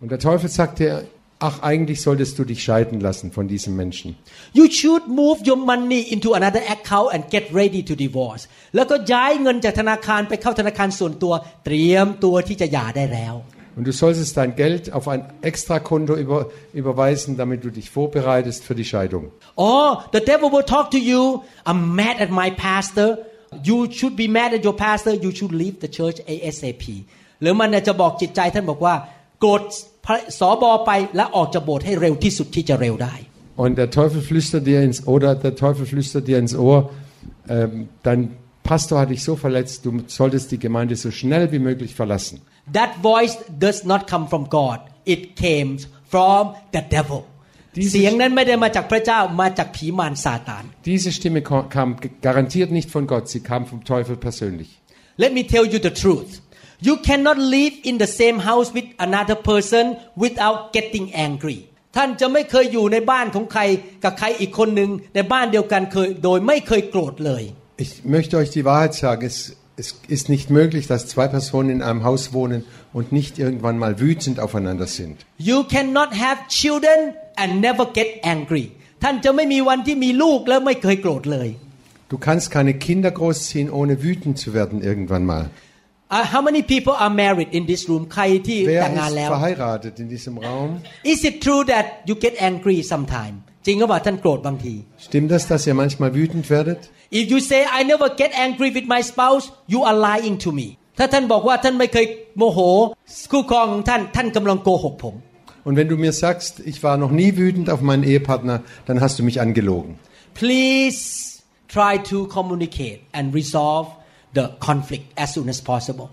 [0.03, 0.93] Und der Teufel sagt dir,
[1.39, 4.17] ach, eigentlich solltest du dich scheiden lassen von diesem Menschen.
[4.53, 8.43] You should move your money into another account and get ready to divorce
[8.75, 13.37] แล้วก็ย้ายเงินจากธนาคารไปเข้าธนาคารส่วนตัว เตรียมตัวที่จะหย่าได้แล้ว
[13.79, 16.39] Und du solltest dein Geld auf ein Extrakonto über,
[16.73, 19.25] überweisen, damit du dich vorbereitest für die Scheidung.
[19.57, 21.23] Oh the devil will talk to you
[21.69, 23.09] I'm mad at my pastor
[23.69, 26.85] you should be mad at your pastor you should leave the church ASAP
[27.41, 28.95] หรือมันเนี่ยจะบอกจิตใจท่านบอกว่า
[29.41, 29.63] โกรธ
[30.07, 33.15] พระสอบอไปและออกจากโบสถ์ให้เร็วที่สุดที่จะเร็วได้
[33.65, 36.81] Und der Teufel flüstert dir ins oder der Teufel flüstert dir ins Ohr,
[37.49, 38.21] ähm, dein
[38.71, 42.37] Pastor hat dich so verletzt, du solltest die Gemeinde so schnell wie möglich verlassen.
[42.81, 47.25] That voice does not come from God it came from the devil
[47.92, 54.70] เสียงนั้นไม่ได้มาจากพระเจ้ามาจากผีมารซาตาน Diese Stimme ko- kam g- garantiert nicht von Gott, sie kam vom Teufel persönlich.
[55.24, 56.32] Let me tell you the truth.
[56.88, 59.84] You cannot live in the same house with another person
[60.24, 61.60] without getting angry.
[61.98, 63.62] ท่านจะไม่เคยอยู่ในบ้านของใคร
[64.04, 67.44] กับใครอีกคนหนึ่งในบ้านเดียวกันเคยโดยไม่เคยโกรธเลย
[67.84, 69.38] Ich möchte euch die Wahrheit sagen, es,
[69.77, 74.01] es ist nicht möglich, dass zwei Personen in einem Haus wohnen und nicht irgendwann mal
[74.01, 75.17] wütend aufeinander sind.
[75.39, 78.67] You cannot have children and never get angry.
[79.03, 81.49] ท่านจะไม่มีวันที่มีลูกแล้วไม่เคยโกรธเลย
[82.13, 85.45] Du kannst keine Kinder großziehen, ohne wütend zu werden irgendwann mal.
[86.09, 89.95] Uh, how many people are married in this room ใครที่แต่ Wer งงาน ist แล้ว verheiratet
[90.03, 90.71] in diesem Raum?
[91.13, 94.75] Is it true that you get angry sometime จริงหรือเปล่าท่านโกรธบางที
[95.07, 96.81] Stimmt das, dass ihr manchmal wütend werdet?
[97.19, 100.69] If you say I never get angry with my spouse you are lying to me
[100.99, 102.07] ถ้าท่านบอกว่าท่านไม่เคย
[102.39, 102.59] โมโห
[103.33, 105.15] คู่ครองของท่านท่านกำลังโกหกผม
[105.67, 108.57] Und wenn du mir sagst, ich war noch nie wütend auf meinen Ehepartner,
[108.87, 109.91] dann hast du mich angelogen.
[110.41, 111.01] Please
[111.77, 113.89] try to communicate and resolve
[114.39, 116.09] the conflict as soon as possible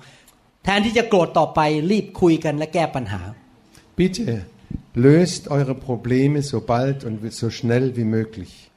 [0.63, 1.59] แทนที่จะโกรธต่อไป
[1.91, 3.21] รีบคุยกันและแก้ปัญหา
[3.99, 4.25] Bitte
[4.95, 8.69] löst eure Probleme so bald und so schnell wie möglich.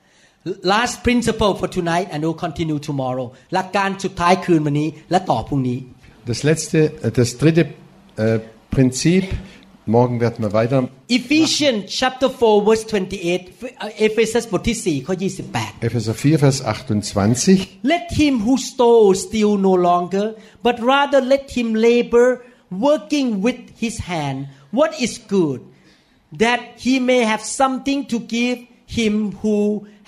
[0.62, 5.78] Last principle for tonight and we'll continue tomorrow หลักการสุดท้ายคืนวันนี้และต่อพรุ่งนี้
[6.30, 7.62] Das letzte, äh, das dritte
[8.16, 8.38] äh,
[8.74, 9.24] Prinzip,
[9.96, 10.78] morgen werden wir weiter.
[11.18, 13.42] Ephesians chapter 4 verse 28
[13.98, 15.14] เอเฟซัสบทที่4ข้อ
[15.50, 17.80] 28 Epheser 4, Vers 28.
[17.94, 20.26] Let him who stole steal no longer,
[20.66, 22.26] but rather let him labor,
[22.88, 24.38] working with his hand
[24.78, 25.60] what is good,
[26.43, 28.59] that he may have something to give
[28.97, 29.57] him who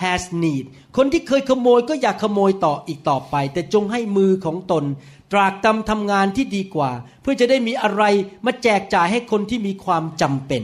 [0.04, 0.66] has need.
[0.98, 4.84] คนที่เคยขโมยก็อย่าขโมยต่ออีกต่อไป แต่จงให้มือของตน
[5.32, 8.04] ตรากตำทำงานที่ดีกว่า เพื่อจะได้มีอะไร
[8.46, 10.64] มาแจกจ่ายให้คนที่มีความจำเป็น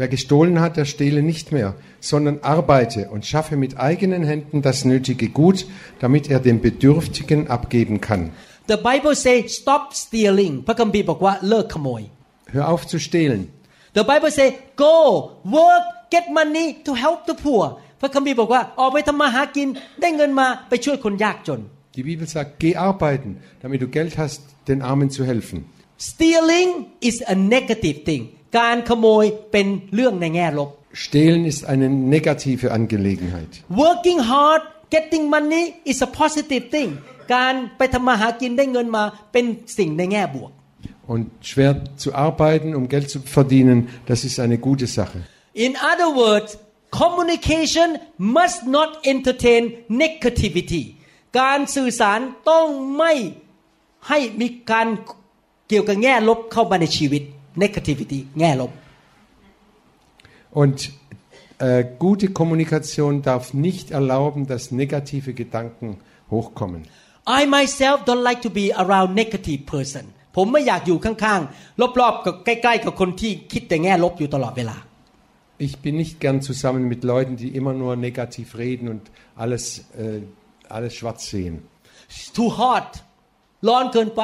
[0.00, 1.68] Wer gestohlen hat, der stehle nicht mehr,
[2.00, 5.58] sondern arbeite und schaffe mit eigenen Händen das nötige Gut,
[6.00, 8.22] damit er dem Bedürftigen abgeben kann.
[8.72, 12.02] The Bible say stop stealing พระคัมภีร์บอกว่าเลิกขโมย
[12.54, 13.42] Hör auf zu stehlen.
[13.96, 14.48] The Bible say
[14.84, 14.94] go
[15.58, 15.84] work
[16.14, 17.64] get money to help the poor
[18.00, 19.68] พระคัมภีร์บอกว่าออกไปทำมาหากิน
[20.00, 21.60] ได้เงินมาไปช่วยคนยากจน
[21.96, 23.30] Die Bibel sagt, geh arbeiten,
[23.62, 25.58] damit du Geld hast, den Armen zu helfen.
[26.10, 26.70] Stealing
[27.08, 28.22] is a negative thing
[28.58, 30.70] การขโมยเป็นเรื่องในแง่ลบ
[31.04, 33.52] Stehlen ist eine negative Angelegenheit.
[33.84, 34.62] Working hard
[34.94, 36.90] getting money is a positive thing
[37.34, 39.44] การไปทำมาหากินได้เงินมาเป็น
[39.78, 40.50] สิ่งในแง่บวก
[41.07, 45.19] Und schwer zu arbeiten, um Geld zu verdienen, das ist eine gute Sache.
[45.53, 46.57] In other words
[46.91, 49.63] communication must not entertain
[50.03, 50.83] negativity
[51.39, 52.19] การสื่อสาร
[52.49, 52.67] ต้อง
[52.97, 53.13] ไม่
[54.07, 54.87] ให้มีการ
[55.67, 57.23] เกี่ยวกับแง่ลบเข้ามาในชีวิต
[57.63, 58.71] negativity แง่ลบ
[60.61, 60.77] Und
[61.59, 65.87] äh, gute Kommunikation darf nicht erlauben, dass negative Gedanken
[66.31, 66.81] hochkommen.
[67.39, 70.03] I myself don't like to be around negative person
[70.35, 74.77] ผมไม่อยากอยู่ข้างๆ รอบๆกับใกล้ๆ กับคนที่คิดแต่แง่ลบอยู่ตลอดเวลา
[75.67, 79.03] Ich bin nicht gern zusammen mit Leuten, die immer nur negativ reden und
[79.43, 79.63] alles,
[80.03, 80.21] äh,
[80.77, 81.55] alles schwarz sehen.
[82.09, 82.89] It's too hot
[83.67, 84.21] ร้อนเกินไป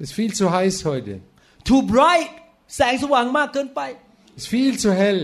[0.00, 1.12] Es ist viel zu heiß heute.
[1.68, 2.30] too bright
[2.76, 3.80] แสงสว่างมากเกินไป
[4.38, 5.20] Es ist viel zu hell.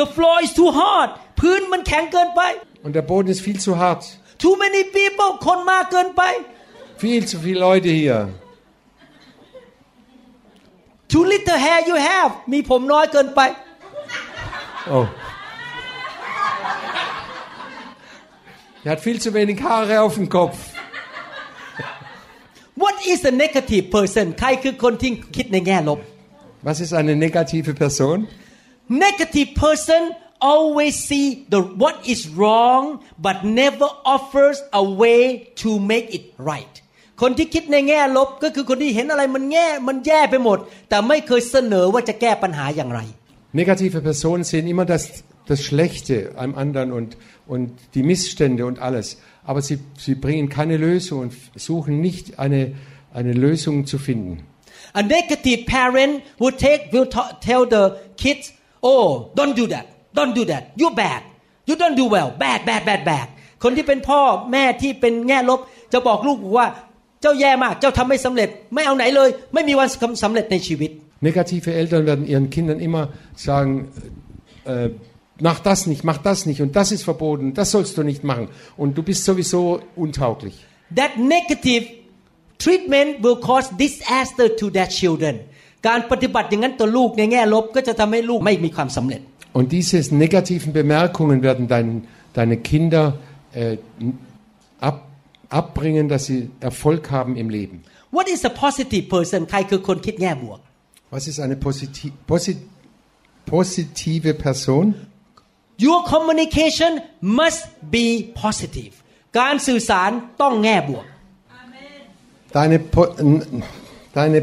[0.00, 1.10] the floor is too hard
[1.40, 2.42] พื้นมันแข็งเกินไป
[2.86, 4.02] Und der Boden ist viel zu hart.
[4.44, 6.22] too many people คนมากเกินไป
[7.04, 8.18] Viel zu viele Leute hier.
[11.12, 13.40] too little hair you have มีผมน้อยเกินไป
[14.96, 15.06] Oh.
[18.84, 20.56] Er hat viel zu wenig Haare auf dem Kopf.
[22.82, 26.00] what is a negative person ใครคือคนที่คิดในแง่ลบ
[26.66, 28.16] Was ist eine negative Person?
[29.06, 30.02] negative person
[30.52, 32.82] always see the what is wrong
[33.26, 35.20] but never offers a way
[35.62, 36.74] to make it right
[37.23, 40.57] คนที่คิดในแง่ลบก็คือคนที่เห็นอะไรมันแง่มันแย่ไปหมด
[40.89, 43.01] แต่ไม่เคยเสนอว่าจะแก้ปัญหาอย่างไร
[43.61, 45.03] Negative Personen sehen immer das,
[45.49, 47.09] das Schlechte am anderen und,
[47.53, 47.65] und
[47.95, 49.07] die Missstände und alles.
[49.49, 51.31] Aber sie, sie bringen keine Lösung und
[51.69, 52.61] suchen nicht eine,
[53.19, 54.33] eine Lösung zu finden.
[55.01, 57.83] A negative parent will take will ta- tell the
[58.23, 58.45] kids,
[58.91, 59.05] "Oh,
[59.39, 59.85] don't do that.
[60.19, 60.63] Don't do that.
[60.79, 61.21] You're bad.
[61.69, 62.29] You don't do well.
[62.45, 63.27] Bad, bad, bad, bad."
[63.63, 64.21] คนที่เป็นพ่อ
[64.51, 65.59] แม่ที่เป็นแง่ลบ
[65.93, 66.67] จะบอกลูกว่า
[67.22, 69.88] เจ้าแย่มาก เจ้าทำไม่สำเร็จ ไม่เอาไหนเลย ไม่มีวัน
[70.22, 70.90] สำเร็จในชีวิต
[71.30, 73.70] Negative Eltern werden ihren Kindern immer sagen,
[74.64, 74.90] äh,
[75.40, 78.46] mach das nicht, mach das nicht und das ist verboten, das sollst du nicht machen
[78.76, 80.54] und du bist sowieso untauglich.
[81.00, 81.84] That negative
[82.64, 85.36] treatment will cause disaster to their children
[85.88, 89.20] การปฏิบัติอย่างนั้นต่อลูกในแง่ลบก็จะทำให้ลูกไม่มีความสำเร็จ
[89.58, 91.88] Und diese negativen Bemerkungen werden dein,
[92.34, 93.04] deine Kinder
[93.54, 93.78] äh,
[94.22, 94.31] ab,
[95.52, 97.76] abbringen, dass sie Erfolg haben im Leben.
[98.10, 100.60] What is a positive person ใครคือคนคิดแง่บวก
[101.14, 101.90] Was ist eine posit
[102.30, 102.58] posit
[103.54, 104.84] positive Person?
[105.86, 106.92] Your communication
[107.40, 107.62] must
[107.96, 108.06] be
[108.44, 108.92] positive
[109.38, 110.10] การสื่อสาร
[110.42, 111.06] ต้องแง่บวก
[112.56, 113.62] Deine, po n-
[114.14, 114.38] deine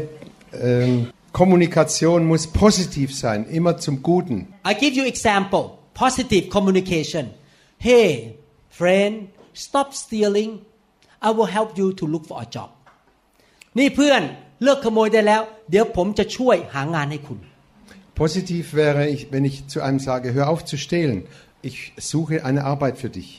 [0.52, 4.38] ähm, Kommunikation muss positiv sein, immer zum Guten.
[4.64, 5.64] I give you example
[6.04, 7.24] positive communication
[7.88, 8.36] Hey
[8.78, 9.14] friend
[9.52, 10.50] stop stealing
[11.28, 12.70] I will help you to look for a job
[13.78, 14.22] นี่เพื่อน
[14.62, 17.40] เลิกขโมยได้แล้ว เดี๋ยวผมจะช่วยหางานให้คุณ
[18.24, 21.18] Positiv wäre, ich, wenn ich zu einem sage, hör auf zu stehlen.
[21.60, 23.30] Ich suche eine Arbeit für dich.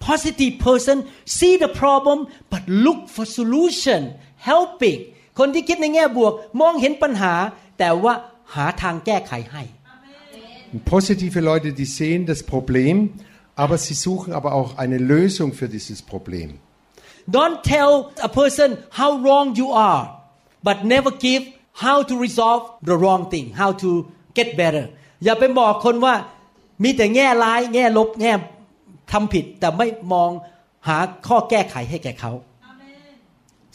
[0.00, 2.18] positive person see the problem
[2.50, 4.00] but look for solution
[4.48, 5.00] helping
[5.38, 7.34] คนที่คิดในแง่บวก มองเห็นปัญหา
[7.78, 8.14] แต่ว่า
[8.54, 9.62] หาทางแก้ไขให้
[10.72, 12.96] Und positive Leute, die sehen das Problem,
[13.64, 16.50] aber sie suchen aber auch eine Lösung für dieses Problem.
[17.36, 17.90] Don't tell
[18.28, 20.04] a person how wrong you are
[20.66, 21.42] but never give
[21.84, 23.90] how to resolve the wrong thing how to
[24.38, 24.84] get better
[25.24, 26.14] อย่าไปบอกคนว่า
[26.82, 28.32] มีแต่แง่ร้าย แง่ลบ แง่
[29.12, 30.30] ทำผิด แต่ไม่มอง
[30.88, 32.32] หาข้อแก้ไขให้แก่เขา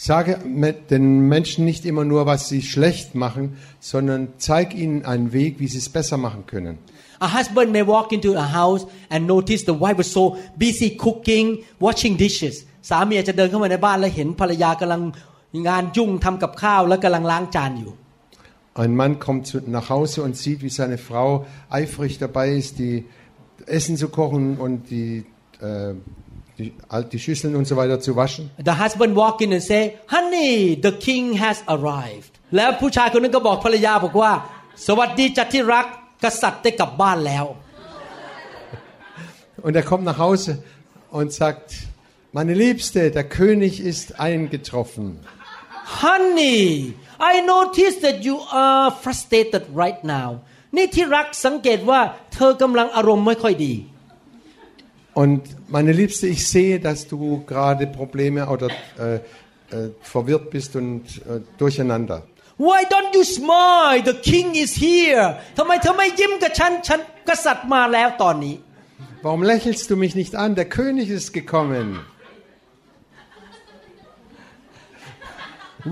[0.09, 1.05] Sage me- den
[1.35, 5.77] Menschen nicht immer nur, was sie schlecht machen, sondern zeig ihnen einen Weg, wie sie
[5.77, 6.79] es besser machen können.
[7.19, 11.63] A husband may walk into a house and notice the wife was so busy cooking,
[11.79, 12.65] washing dishes.
[12.89, 15.01] สามีอาจจะเดินเข้ามาในบ้านแล้วเห็นภรรยากำลัง
[15.67, 17.93] งานยุ่งทำกับข้าวแล้วกำลังล้างจานอยู่
[18.83, 22.95] Ein Mann kommt zu, nach Hause und sieht, wie seine Frau eifrig dabei ist, die
[23.77, 25.25] Essen zu kochen und die,
[25.59, 25.93] äh,
[26.57, 28.43] die, all- die Schüsseln und so weiter zu waschen.
[28.69, 29.81] The husband walk in and say
[30.15, 34.31] honey the king has arrived แล้วผู้ชายคนนั้นก็บอกภรรยาบอกว่า
[34.87, 35.85] สวัสดีจัดที่รัก
[36.23, 37.45] กษัตริย์ได้กลับบ้านแล้ว
[39.65, 40.51] Und er kommt nach Hause
[41.17, 41.67] und sagt,
[42.35, 45.19] meine Liebste, der König ist eingetroffen.
[46.01, 50.29] honey I notice that you are frustrated right now
[50.75, 52.01] นี่ที่รักสังเกตว่า
[52.33, 53.73] เธอกำลังอารมณ์ไม่ค่อยดี
[55.21, 55.41] Und
[55.75, 59.19] meine Liebste, ich sehe, dass du gerade Probleme oder äh, äh,
[60.13, 62.17] verwirrt bist und äh, durcheinander.
[62.57, 65.25] Why don't you smile the king is here
[65.57, 68.55] ทำไมเธอไม่ยิ้มกับฉันฉันกษัตริย์มาแล้วตอนนี้
[69.25, 70.49] Warum lächelst du mich nicht an?
[70.61, 71.85] Der König ist gekommen.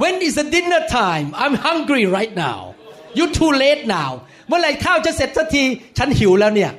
[0.02, 2.60] When is the dinner time I'm hungry right now
[3.20, 4.12] you too late now
[4.48, 5.64] เมื่อไหร่ข้าวจะเสร็จสักที
[5.98, 6.72] ฉันหิวแล้วเนี่ย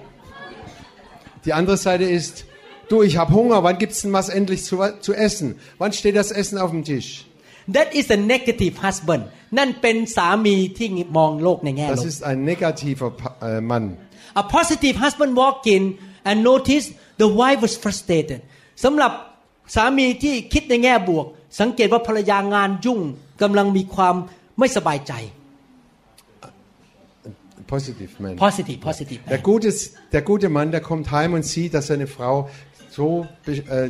[1.46, 2.44] Die andere Seite ist,
[2.90, 5.58] du, ich habe Hunger, wann gibt's denn was endlich zu, zu essen?
[5.78, 7.24] Wann steht das Essen auf dem Tisch?
[7.76, 9.22] That is a negative husband
[9.58, 13.84] นั่นเป็นสามีที่มองโลกในแง่ล Das บ ist ein negativer Pa- äh, Mann.
[14.42, 15.82] A positive husband walk in
[16.28, 16.84] and notice
[17.22, 18.40] the wife was frustrated
[18.84, 19.12] สำหรับ
[19.74, 21.26] สามีที่คิดในแง่บวก
[21.59, 22.99] สังเกตว่าภรรยางานยุ่ง
[23.41, 24.15] กำลังมีความ
[24.59, 25.13] ไม่สบายใจ
[27.75, 28.35] Positiv, Mann.
[28.35, 29.69] positive positive Der gute,
[30.13, 32.47] der gute Mann, der kommt heim und sieht, dass seine Frau
[32.91, 33.89] so be, äh,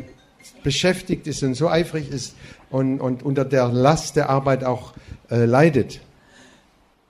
[0.64, 2.36] beschäftigt ist und so eifrig ist
[2.70, 4.94] und, und unter der Last der Arbeit auch
[5.30, 6.00] äh, leidet.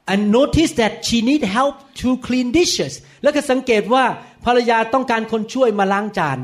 [0.07, 2.93] and notice that she need help to clean dishes
[3.23, 4.05] แล้วก็สังเกตว่า
[4.45, 6.37] ภรรยาต้องการคนช่วยมาล้างจาน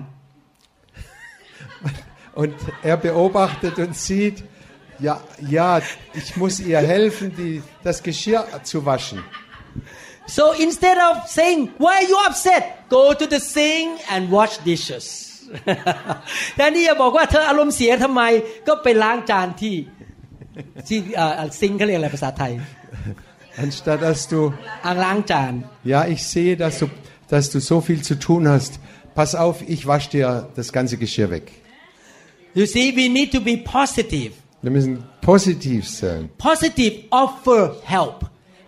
[2.35, 4.45] Und er beobachtet und sieht,
[4.99, 5.81] ja, ja,
[6.14, 9.23] ich muss ihr helfen, die, das Geschirr zu waschen.
[10.27, 15.07] so instead of saying why are you upset go to the sink and wash dishes
[16.57, 18.23] แทนที่จะบอกว่าเธออารมณ์เสียทำไม
[18.69, 19.77] ก็ไปล้างจานที่
[20.89, 20.99] ที่
[21.61, 22.53] ซิงเขาเรียกอะไรภาษาไทย
[23.64, 24.41] Anstatt dass du,
[24.87, 25.53] อ่างล้างจาน
[25.95, 26.87] ja, ich sehe, dass du,
[27.33, 28.73] dass du so viel zu tun hast.
[29.19, 30.27] Pass auf, ich wasche dir
[30.59, 31.47] das ganze Geschirr weg.
[32.59, 34.33] You see we need to be positive
[34.67, 34.95] Wir müssen
[35.31, 36.21] positiv sein.
[36.49, 37.62] positive offer
[37.95, 38.17] help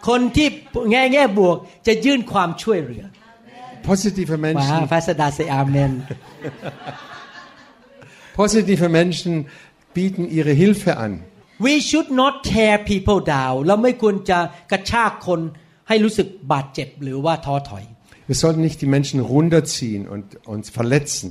[0.09, 0.49] คนที่
[0.93, 3.05] แง่แง่บวกจะยื่นความช่วยเหลือ
[3.91, 5.93] Positive ว้า Menschen, พระสดาเซอาเมน
[8.41, 9.33] positive Menschen
[9.97, 11.13] bieten ihre Hilfe an.
[11.67, 14.39] We should not tear people down เราไม่ควรจะ
[14.71, 15.41] กระชากคน
[15.89, 17.85] ให้รู้สึกบาดเจ็บหรือว่าท้อถอย
[18.31, 20.25] Wir sollten nicht die Menschen runterziehen und
[20.55, 21.27] uns verletzen.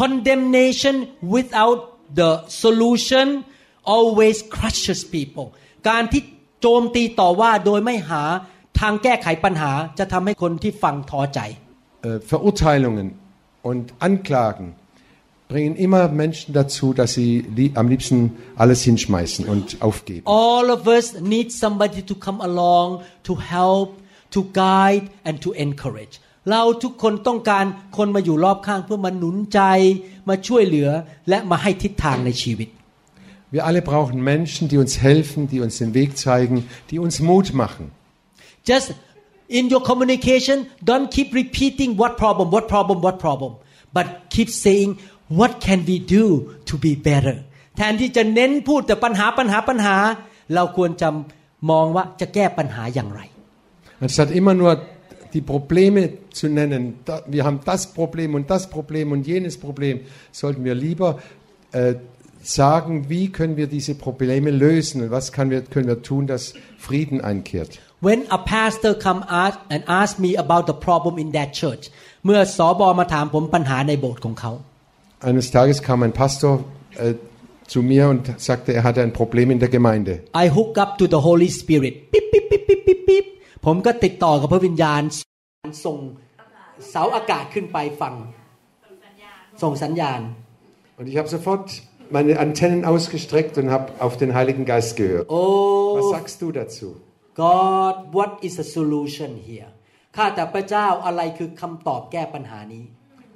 [0.00, 0.96] condemnation
[1.36, 1.80] without
[2.20, 2.30] the
[2.62, 3.26] solution
[3.96, 5.46] always crushes people
[5.88, 6.22] การที่
[6.60, 8.22] โจมตีต่อว่าโดยไม่หา
[8.80, 11.40] ทางแก้ไขปัญหาจะทำให้คนที่ฟังท้อใจ
[12.10, 13.08] Äh, Verurteilungen
[13.70, 14.66] und Anklagen
[15.52, 18.18] bringen immer Menschen dazu, dass sie lie am liebsten
[18.62, 20.24] alles hinschmeißen und aufgeben.
[20.26, 22.88] all of us need somebody to come along
[23.28, 23.88] to help
[24.34, 26.14] to guide and to encourage
[26.49, 27.65] เราทุกคนต้องการ
[27.97, 29.59] คนมาอยู่รอบข้างเพื่อมาหนุนใจ
[30.29, 30.89] มาช่วยเหลือ
[31.29, 32.69] และมาให้ทิศทางในชีวิต
[33.55, 36.57] Wir alle brauchen Menschen, die uns helfen, die uns den Weg zeigen,
[36.89, 37.85] die uns Mut machen.
[38.71, 38.87] just
[39.57, 40.57] in your communication
[40.89, 43.51] don't keep repeating what problem what problem what problem
[43.95, 44.89] but keep saying
[45.39, 46.25] what can we do
[46.69, 47.37] to be better
[47.77, 49.95] แทนที่จะเน้นพูดแต่ปัญหาปัญหาปัญหา
[50.55, 51.09] เราควรจะ
[51.71, 53.21] มองว่าจะแก้ปัญหาอย่างไร
[54.05, 54.71] Anstatt immer nur
[55.34, 60.00] die Probleme zu nennen, da, wir haben das Problem und das Problem und jenes Problem,
[60.30, 61.20] sollten wir lieber
[61.72, 61.94] äh,
[62.42, 66.54] sagen, wie können wir diese Probleme lösen und was kann wir, können wir tun, dass
[66.78, 67.80] Frieden einkehrt.
[68.02, 71.84] when a pastor come ask and ask me about the problem in that church
[72.24, 74.52] เมื่อสอบอมาถามผมปัญหาในโบสถ์ของเขา
[75.28, 76.52] Eines Tages kam ein Pastor
[77.04, 77.14] äh,
[77.72, 80.12] zu mir und sagte, er hatte ein Problem in der Gemeinde.
[80.44, 83.26] I hook up to the Holy Spirit ปิ๊บปิ๊บปิ๊บปิ๊บปิ๊บปิ๊บ
[83.69, 85.01] ผมก็ติดต่อกับพระวิญญาณ
[85.85, 85.97] ส่ง
[86.91, 88.13] เสาอากาศขึ้นไปฟัง
[89.63, 90.21] ส่งสัญญาณ
[90.99, 91.65] Und ich habe sofort
[92.15, 95.25] meine Antennen ausgestreckt und habe auf den Heiligen Geist gehört.
[95.29, 96.87] Was Oh sagst du dazu?
[97.47, 99.71] God what is the solution here
[100.15, 102.85] ข้าแต่พระเจ้าอะไรคือคำตอบแก้ปัญหานี้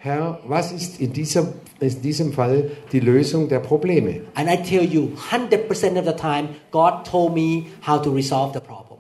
[0.08, 1.44] Herr, was ist in, dieser,
[1.80, 2.56] in diesem Fall
[2.94, 4.14] die Lösung der Probleme?
[4.40, 6.46] and I tell you 100% of the time
[6.80, 7.50] God told me
[7.88, 8.91] how to resolve the problem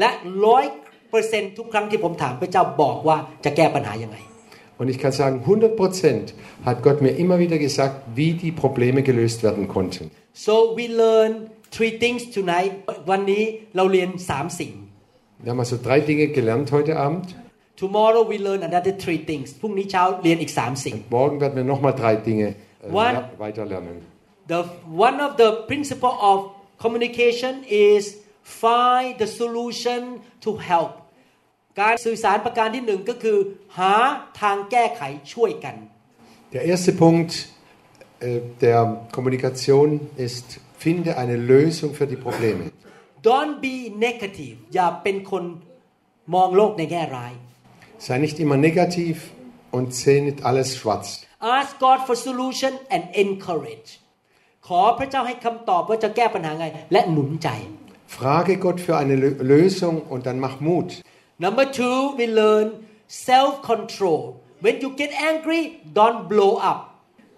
[0.00, 0.10] และ
[0.46, 0.64] ร้อย
[1.10, 4.18] เปอร์เซนทุกครั้งที่ผมถามพระเจ้าบอกว่าจะแก้ปัญหายังไง
[4.80, 6.26] Und ich kann sagen, 100 Prozent
[6.66, 10.04] hat Gott mir immer wieder gesagt, wie die Probleme gelöst werden konnten.
[10.46, 11.32] so we learn
[11.76, 12.72] three things tonight
[13.10, 13.44] วันนี้
[13.76, 14.72] เราเรียนสามสิ่ง
[15.42, 17.26] Wir haben also drei Dinge gelernt heute Abend.
[17.84, 23.14] tomorrow we learn another three things พรุ่งนี้เช้าเรียนอีกสามสิ่ง Morgen werden wir nochmal drei Dinge äh, One.
[23.16, 23.96] ler- weiter lernen.
[24.52, 24.60] the
[25.08, 26.36] one of the principle of
[26.84, 27.54] communication
[27.90, 28.02] is
[28.61, 30.01] find the solution
[30.45, 30.91] to help
[31.81, 33.37] การสื่อสารประการที่หนึ่งก็คือ
[33.77, 33.93] หา
[34.41, 35.01] ทางแก้ไข
[35.33, 35.75] ช่วยกัน
[36.55, 37.31] Der erste Punkt
[38.19, 38.79] äh, der
[39.15, 39.87] Kommunikation
[40.27, 40.47] ist,
[40.83, 42.63] finde eine Lösung für die Probleme.
[43.31, 43.75] don't be
[44.07, 45.43] negative อย่าเป็นคน
[46.33, 47.33] มองโลกในแง่ร้าย
[48.05, 49.15] Sei nicht immer negativ
[49.75, 51.07] und sehe nicht alles schwarz.
[51.57, 53.89] ask God for solution and encourage
[54.67, 57.49] ขอพระเจ้าให้คำตอบว่าจะแก้ปัญหาไง และหนุนใจ
[58.18, 60.88] Frage Gott für eine Lö- Lösung und dann mach Mut.
[61.46, 62.66] number two we learn
[63.08, 64.22] self control
[64.64, 65.62] when you get angry
[65.98, 66.80] don't blow up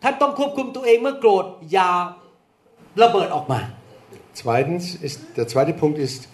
[0.02, 1.90] ท่านต้องควบคุมตัวเองเมื่อโกรธอย่า
[3.02, 3.61] ระเบิดออกมา
[4.42, 6.28] Zweitens ist, der zweite Punkt ist,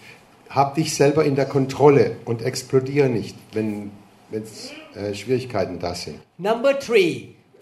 [0.57, 3.69] hab dich selber in der Kontrolle und explodiere nicht, wenn
[4.31, 4.55] wenn's,
[4.95, 6.17] äh, Schwierigkeiten da sind.
[6.49, 7.11] number three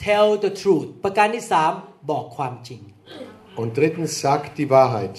[0.08, 1.72] tell the truth ประการที่สาม
[2.12, 2.82] บอกความจริง
[3.62, 5.16] Und drittens, sag die Wahrheit.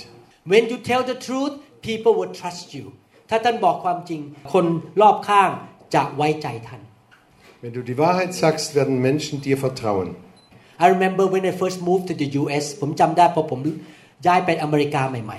[0.53, 1.53] when you tell the truth
[1.89, 2.85] people will trust you
[3.31, 4.21] ถ้าท่านบอกความจริง
[4.53, 4.65] คน
[5.03, 5.51] รอบข้าง
[5.95, 6.81] จะไว้ใจท่าน
[7.63, 10.09] Wenn du die Wahrheit sagst, werden Menschen dir vertrauen.
[10.85, 13.61] I remember when I first moved to the US ผมจำได้พอผม
[14.27, 15.39] ย้ายไปอเมริกาใหม่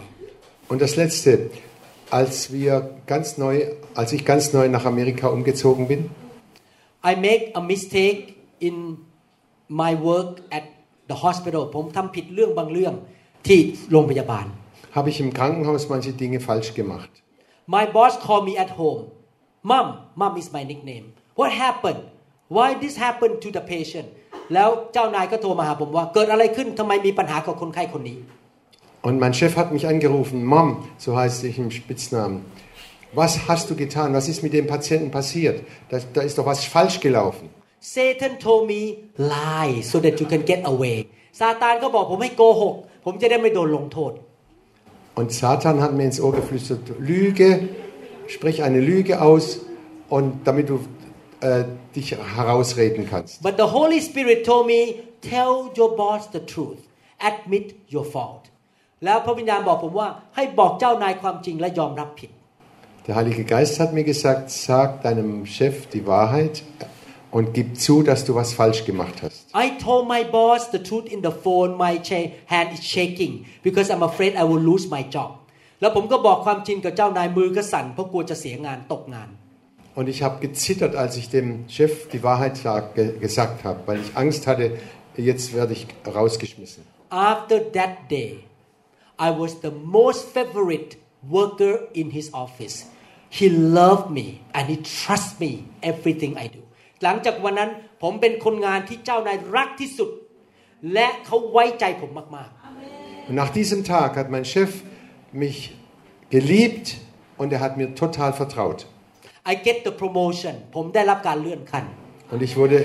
[0.72, 1.32] Und das Letzte,
[2.20, 2.72] als wir
[3.12, 3.56] ganz neu,
[4.02, 6.00] als ich ganz neu nach Amerika umgezogen bin,
[6.56, 8.22] ๆ I make a mistake
[8.68, 8.76] in
[9.82, 10.66] my work at
[11.10, 12.94] the hospital ผมทำผิดเรื่องบางเรื่อง
[13.48, 13.60] ที่
[13.92, 14.46] โรงพยาบาล
[14.96, 17.12] habe ich im Krankenhaus manche Dinge falsch gemacht.
[17.76, 19.04] My boss called me at home
[19.72, 19.88] Mom
[20.22, 21.06] Mom is my nickname
[21.40, 22.02] What happened
[22.56, 24.08] Why this happened to the patient
[24.54, 28.20] แล้วเจ้านายก็โทรมาหาผมว่า เกิดอะไรขึ้นทำไมมีปัญหากับคนไข้คนนี้
[29.08, 30.70] Und mein Chef hat mich angerufen, Mom,
[31.04, 32.38] so heißt ich im Spitznamen.
[33.20, 34.10] Was hast du getan?
[34.18, 35.58] Was ist mit dem Patienten passiert?
[35.90, 37.46] Da, da ist doch was falsch gelaufen.
[37.80, 38.82] Satan told me
[39.16, 40.98] lie so that you can get away
[41.40, 42.76] ซาตานก็บอกผมให้โกหก
[43.06, 44.12] ผมจะได้ไม่โดนลงโทษ
[45.20, 47.70] Und Satan hat mir ins Ohr geflüstert, Lüge,
[48.28, 49.62] sprich eine Lüge aus
[50.10, 50.80] und damit du
[51.40, 51.64] äh,
[51.96, 53.42] dich herausreden kannst.
[53.42, 56.80] But the Holy Spirit told me, tell your boss the truth.
[57.20, 58.44] Admit your fault.
[59.06, 62.32] แล้วพระวิญญาณบอกผมว่าให้บอกเจ้านายความจริงและยอมรับผิด
[63.08, 66.56] Der Heilige Geist hat mir gesagt, sag deinem Chef die Wahrheit
[67.32, 69.40] und gib zu, dass du was falsch gemacht hast.
[69.54, 73.88] I told my boss the truth in the phone my cha- hand is shaking because
[73.94, 75.32] I'm afraid I will lose my job
[75.82, 79.30] แล้วผมก็บอกความจริงกับเจ้านายมือก็สั่นเพราะกลัวจะเสียงานตกงาน
[79.98, 84.00] Und ich habe gezittert, als ich dem Chef die Wahrheit sag, ge gesagt habe, weil
[84.02, 84.66] ich Angst hatte,
[85.16, 85.88] jetzt werde ich
[86.18, 86.84] rausgeschmissen.
[87.10, 88.32] After that day
[89.28, 90.98] I was the most favorite
[91.38, 92.76] worker in his office
[93.30, 95.52] he loved me and he trusts me
[95.92, 96.59] everything I do
[97.04, 97.72] หลังจากวันนั้น
[98.04, 100.10] ผมเป็นคนงานที่เจ้านายรักที่สุด
[100.94, 102.52] และเขาไว้ใจผมมาก
[103.28, 104.72] Und nach diesem Tag hat mein Chef
[105.44, 105.58] mich
[106.36, 106.86] geliebt
[107.42, 108.80] und er hat mir total vertraut.
[109.16, 111.86] ๆ I get the promotion ผมได้รับการเลื่อนขั้น
[112.34, 112.80] Und ich wurde,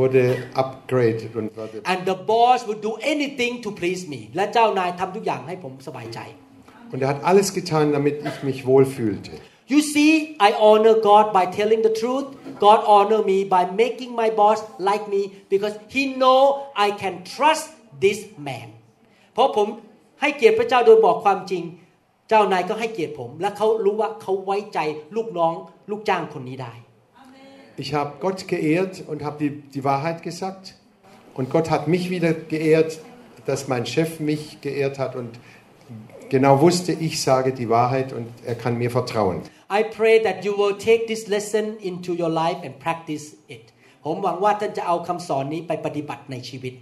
[0.00, 0.22] wurde
[0.62, 6.18] upgraded und wurde, and the boss would do anything to please me และเจ้านายทำทุกอย่างให้ผมสบายใจ
[6.92, 9.32] und er hat alles getan, damit ich mich wohlfühlte.
[9.72, 10.12] You see
[10.46, 12.26] I honor God by telling the truth
[12.64, 16.40] God honor me by making my boss like me because he know
[16.86, 17.66] I can trust
[18.04, 18.68] this man
[19.34, 19.68] เพราะผม
[20.20, 21.62] ให้เกียรติพระเจ้าโดยบอกความจริง
[22.28, 24.78] เจ้านายก็ให้เกียรติผม และเขารู้ว่าเขาไว้ใจ
[25.16, 25.52] ลูกน้อง
[25.90, 26.72] ลูกจ้างคนนี้ได้
[27.84, 30.64] Ich habe Gott geehrt und habe die, die Wahrheit gesagt.
[31.34, 33.00] Und Gott hat mich wieder geehrt,
[33.44, 35.32] dass mein Chef mich geehrt hat und
[36.30, 39.42] genau wusste, ich sage die Wahrheit und er kann mir vertrauen.
[39.68, 43.64] I pray that you will take this lesson into your life and practice it
[44.04, 46.74] ผมหวังว่าท่านจะเอาคำสอนนี้ไปปฏิบัติในชีวิต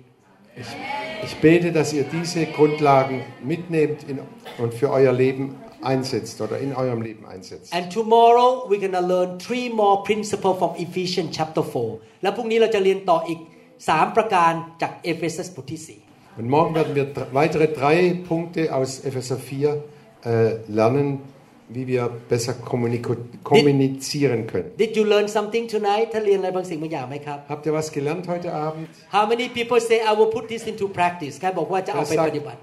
[1.26, 4.16] Ich bete, dass ihr diese Grundlagen mitnehmt in,
[4.62, 5.44] und für euer Leben
[5.92, 7.68] einsetzt oder in eurem Leben einsetzt.
[7.78, 13.40] And tomorrow we're gonna learn three more principles from Ephesians chapter 4 แล้วพรุ่งนี้เราจะเรียนต่ออีก
[13.78, 15.82] 3 ประการจากเอเฟซัสบทที่
[16.38, 19.82] Und morgen werden wir dr- weitere drei Punkte aus Epheser 4
[20.24, 21.20] äh, lernen,
[21.68, 24.70] wie wir besser kommuniko- kommunizieren können.
[24.76, 28.86] 4 Did you learn something tonight ท่านเรียนอะไรบางสิ่งบางอย่างไหมครับ Habt ihr was gelernt heute Abend?
[29.16, 32.58] How many people say I will put this into practice ใครบอกว่าจะเอาไปปฏิบัติ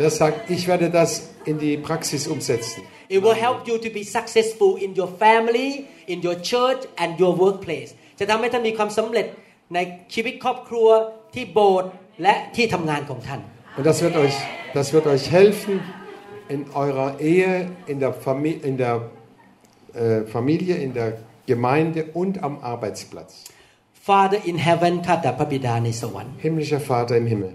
[0.00, 1.10] Wer sagt, ich werde das
[1.50, 2.80] in die Praxis umsetzen?
[3.14, 5.68] It will help you to be successful in your family
[6.12, 9.26] in your church and your workplace จะทำให้ท่านมีความสำเร็จ
[9.74, 9.78] ใน
[10.14, 10.88] ชีวิตครอบครัว
[11.34, 11.90] ที่โบสถ์
[12.22, 13.40] และที่ทำงานของท่าน
[13.76, 14.36] Und das wird euch,
[14.78, 15.74] das wird euch helfen
[16.54, 17.52] in eurer Ehe,
[17.86, 18.94] in der, Fami in der
[19.94, 21.08] äh, Familie, in der
[21.46, 23.32] Gemeinde und am Arbeitsplatz.
[24.08, 27.54] Father in heaven ข้าแต่พระบิดาในสวรรค์ Himmlischer Vater im Himmel,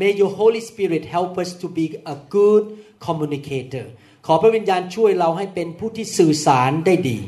[0.00, 2.64] May your Holy Spirit help us to be a good
[3.06, 3.86] communicator
[4.26, 7.18] ขอพระวิญญาณช่วยเราให้เป็นผู้ที่สื่อสารได้ดี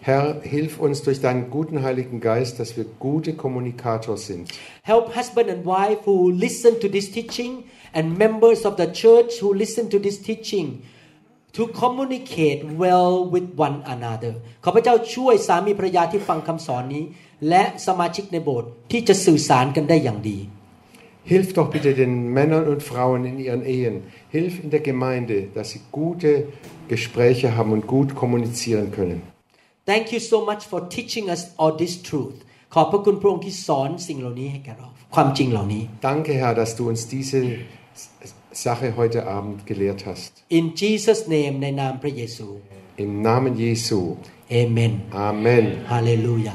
[0.00, 4.50] Herr, hilf uns durch deinen guten Heiligen Geist, dass wir gute Kommunikator sind.
[4.82, 7.64] Help husband and wife who listen to this teaching
[7.94, 10.82] and members of the church who listen to this teaching
[11.54, 14.32] to communicate well with one another
[14.64, 17.04] ขอพระเจ้าช่วยสามีภรรยาที่ฟังคำสอนนี้
[17.48, 20.38] และสมาชิกในโบสถ์ที่จะสื่อสารกันได้อย่างดี
[21.32, 23.96] Hilf doch bitte den Männern und Frauen in ihren Ehen.
[24.28, 26.32] Hilf in der Gemeinde, dass sie gute
[26.92, 29.22] Gespräche haben und gut kommunizieren können.
[29.90, 32.36] Thank you so much for teaching us all this truth
[32.74, 37.38] ขอบพระคุณพระองค์ที่สอนสิ่งเหล่านี้ให้แก่เรา ความจริงเหล่านี้ Danke, Herr, dass du uns diese
[38.66, 40.30] Sache heute Abend gelehrt hast.
[40.58, 42.48] In Jesus name ในนามพระเยซู
[43.04, 43.98] Im Namen Jesu.
[44.62, 44.92] Amen
[45.28, 45.64] Amen.
[45.92, 46.54] Halleluja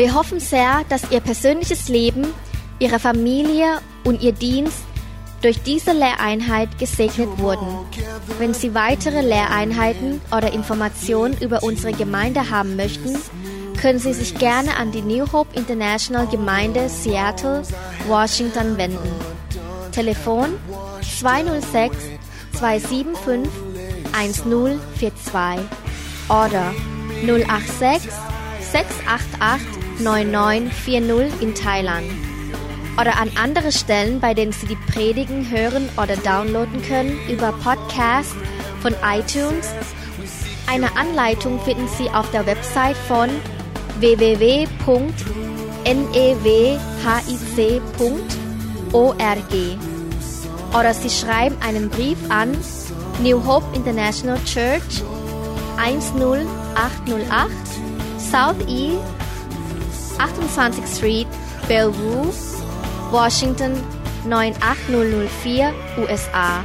[0.00, 2.24] Wir hoffen sehr, dass Ihr persönliches Leben,
[2.78, 3.68] Ihre Familie
[4.08, 4.82] und Ihr Dienst
[5.41, 7.67] durch diese Lehreinheit gesegnet wurden.
[8.39, 13.17] Wenn Sie weitere Lehreinheiten oder Informationen über unsere Gemeinde haben möchten,
[13.79, 17.61] können Sie sich gerne an die New Hope International Gemeinde Seattle,
[18.07, 19.11] Washington wenden.
[19.91, 20.49] Telefon
[21.19, 21.95] 206
[22.57, 23.51] 275
[24.13, 25.65] 1042
[26.29, 26.73] oder
[27.25, 28.11] 086
[28.71, 29.67] 688
[29.99, 32.05] 9940 in Thailand.
[32.99, 38.35] Oder an andere Stellen, bei denen Sie die Predigen hören oder downloaden können über Podcast
[38.81, 39.69] von iTunes.
[40.65, 43.29] Eine Anleitung finden Sie auf der Website von
[43.99, 44.73] www.newhic.org.
[50.77, 52.57] Oder Sie schreiben einen Brief an
[53.21, 55.03] New Hope International Church
[55.77, 57.51] 10808
[58.19, 58.97] South E
[60.17, 61.27] 28th Street,
[61.67, 62.33] Bellevue,
[63.11, 63.75] Washington
[64.25, 66.63] 98004, USA.